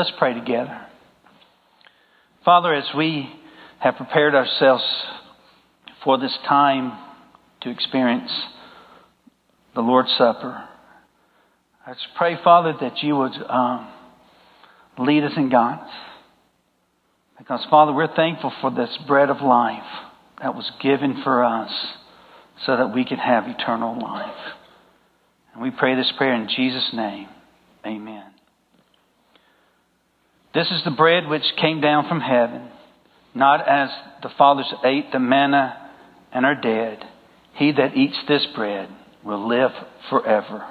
[0.00, 0.80] Let's pray together.
[2.42, 3.28] Father, as we
[3.80, 4.82] have prepared ourselves
[6.02, 6.98] for this time
[7.60, 8.30] to experience
[9.74, 10.66] the Lord's Supper,
[11.86, 13.92] I just pray, Father, that you would um,
[14.96, 15.90] lead us in us.
[17.36, 19.84] Because, Father, we're thankful for this bread of life
[20.40, 21.70] that was given for us
[22.64, 24.54] so that we could have eternal life.
[25.52, 27.28] And we pray this prayer in Jesus' name.
[27.84, 28.29] Amen.
[30.52, 32.68] This is the bread which came down from heaven,
[33.34, 33.88] not as
[34.22, 35.90] the fathers ate the manna
[36.32, 37.04] and are dead.
[37.54, 38.88] He that eats this bread
[39.24, 39.70] will live
[40.08, 40.66] forever.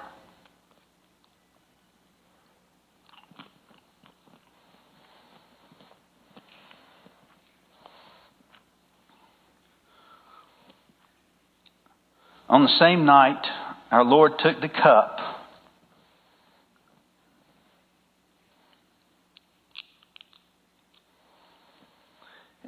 [12.50, 13.46] On the same night,
[13.92, 15.39] our Lord took the cup.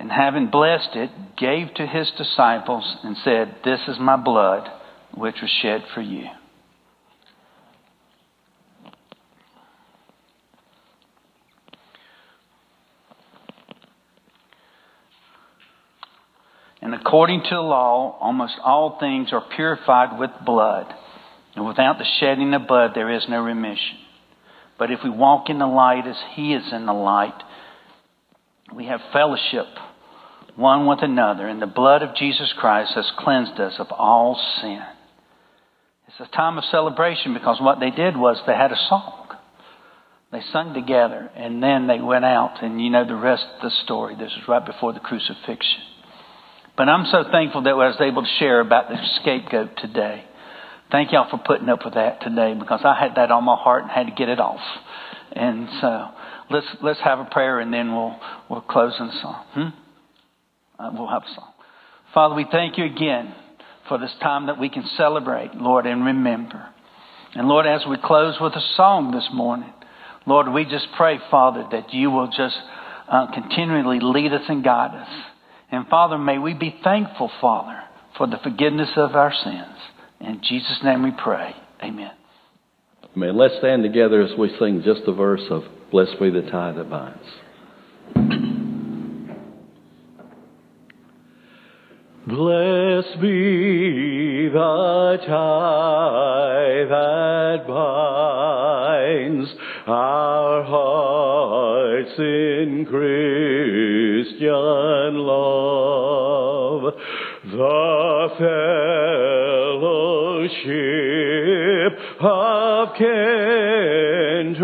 [0.01, 4.67] And having blessed it, gave to his disciples and said, This is my blood,
[5.13, 6.25] which was shed for you.
[16.81, 20.91] And according to the law, almost all things are purified with blood.
[21.55, 23.99] And without the shedding of blood, there is no remission.
[24.79, 27.39] But if we walk in the light as He is in the light,
[28.73, 29.67] we have fellowship
[30.55, 34.81] one with another, and the blood of Jesus Christ has cleansed us of all sin.
[36.07, 39.29] It's a time of celebration because what they did was they had a song.
[40.31, 43.75] They sung together, and then they went out, and you know the rest of the
[43.83, 44.15] story.
[44.15, 45.81] This was right before the crucifixion.
[46.77, 50.23] But I'm so thankful that I was able to share about the scapegoat today.
[50.89, 53.83] Thank y'all for putting up with that today because I had that on my heart
[53.83, 54.59] and had to get it off.
[55.31, 56.07] And so
[56.49, 58.19] let's let's have a prayer and then we'll
[58.49, 59.45] we'll close in song.
[59.53, 59.90] Hmm?
[60.81, 61.51] Uh, we'll have a song.
[62.13, 63.33] Father, we thank you again
[63.87, 66.69] for this time that we can celebrate, Lord, and remember.
[67.35, 69.71] And Lord, as we close with a song this morning,
[70.25, 72.57] Lord, we just pray, Father, that you will just
[73.07, 75.09] uh, continually lead us and guide us.
[75.71, 77.81] And Father, may we be thankful, Father,
[78.17, 79.77] for the forgiveness of our sins.
[80.19, 81.55] In Jesus' name we pray.
[81.83, 82.11] Amen.
[83.15, 83.37] Amen.
[83.37, 86.89] Let's stand together as we sing just the verse of Blessed be the tie that
[86.89, 88.60] binds.
[92.27, 99.49] Blessed be the tie that binds
[99.87, 104.45] our hearts in Christian
[105.17, 106.93] love.
[107.43, 108.29] The
[109.71, 110.61] fellowship
[112.21, 114.61] of kindred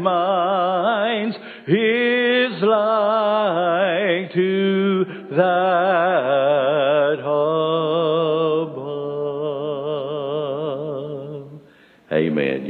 [0.00, 1.36] minds
[1.68, 5.04] is like to
[5.36, 6.13] that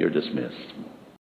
[0.04, 0.73] You're dismissed.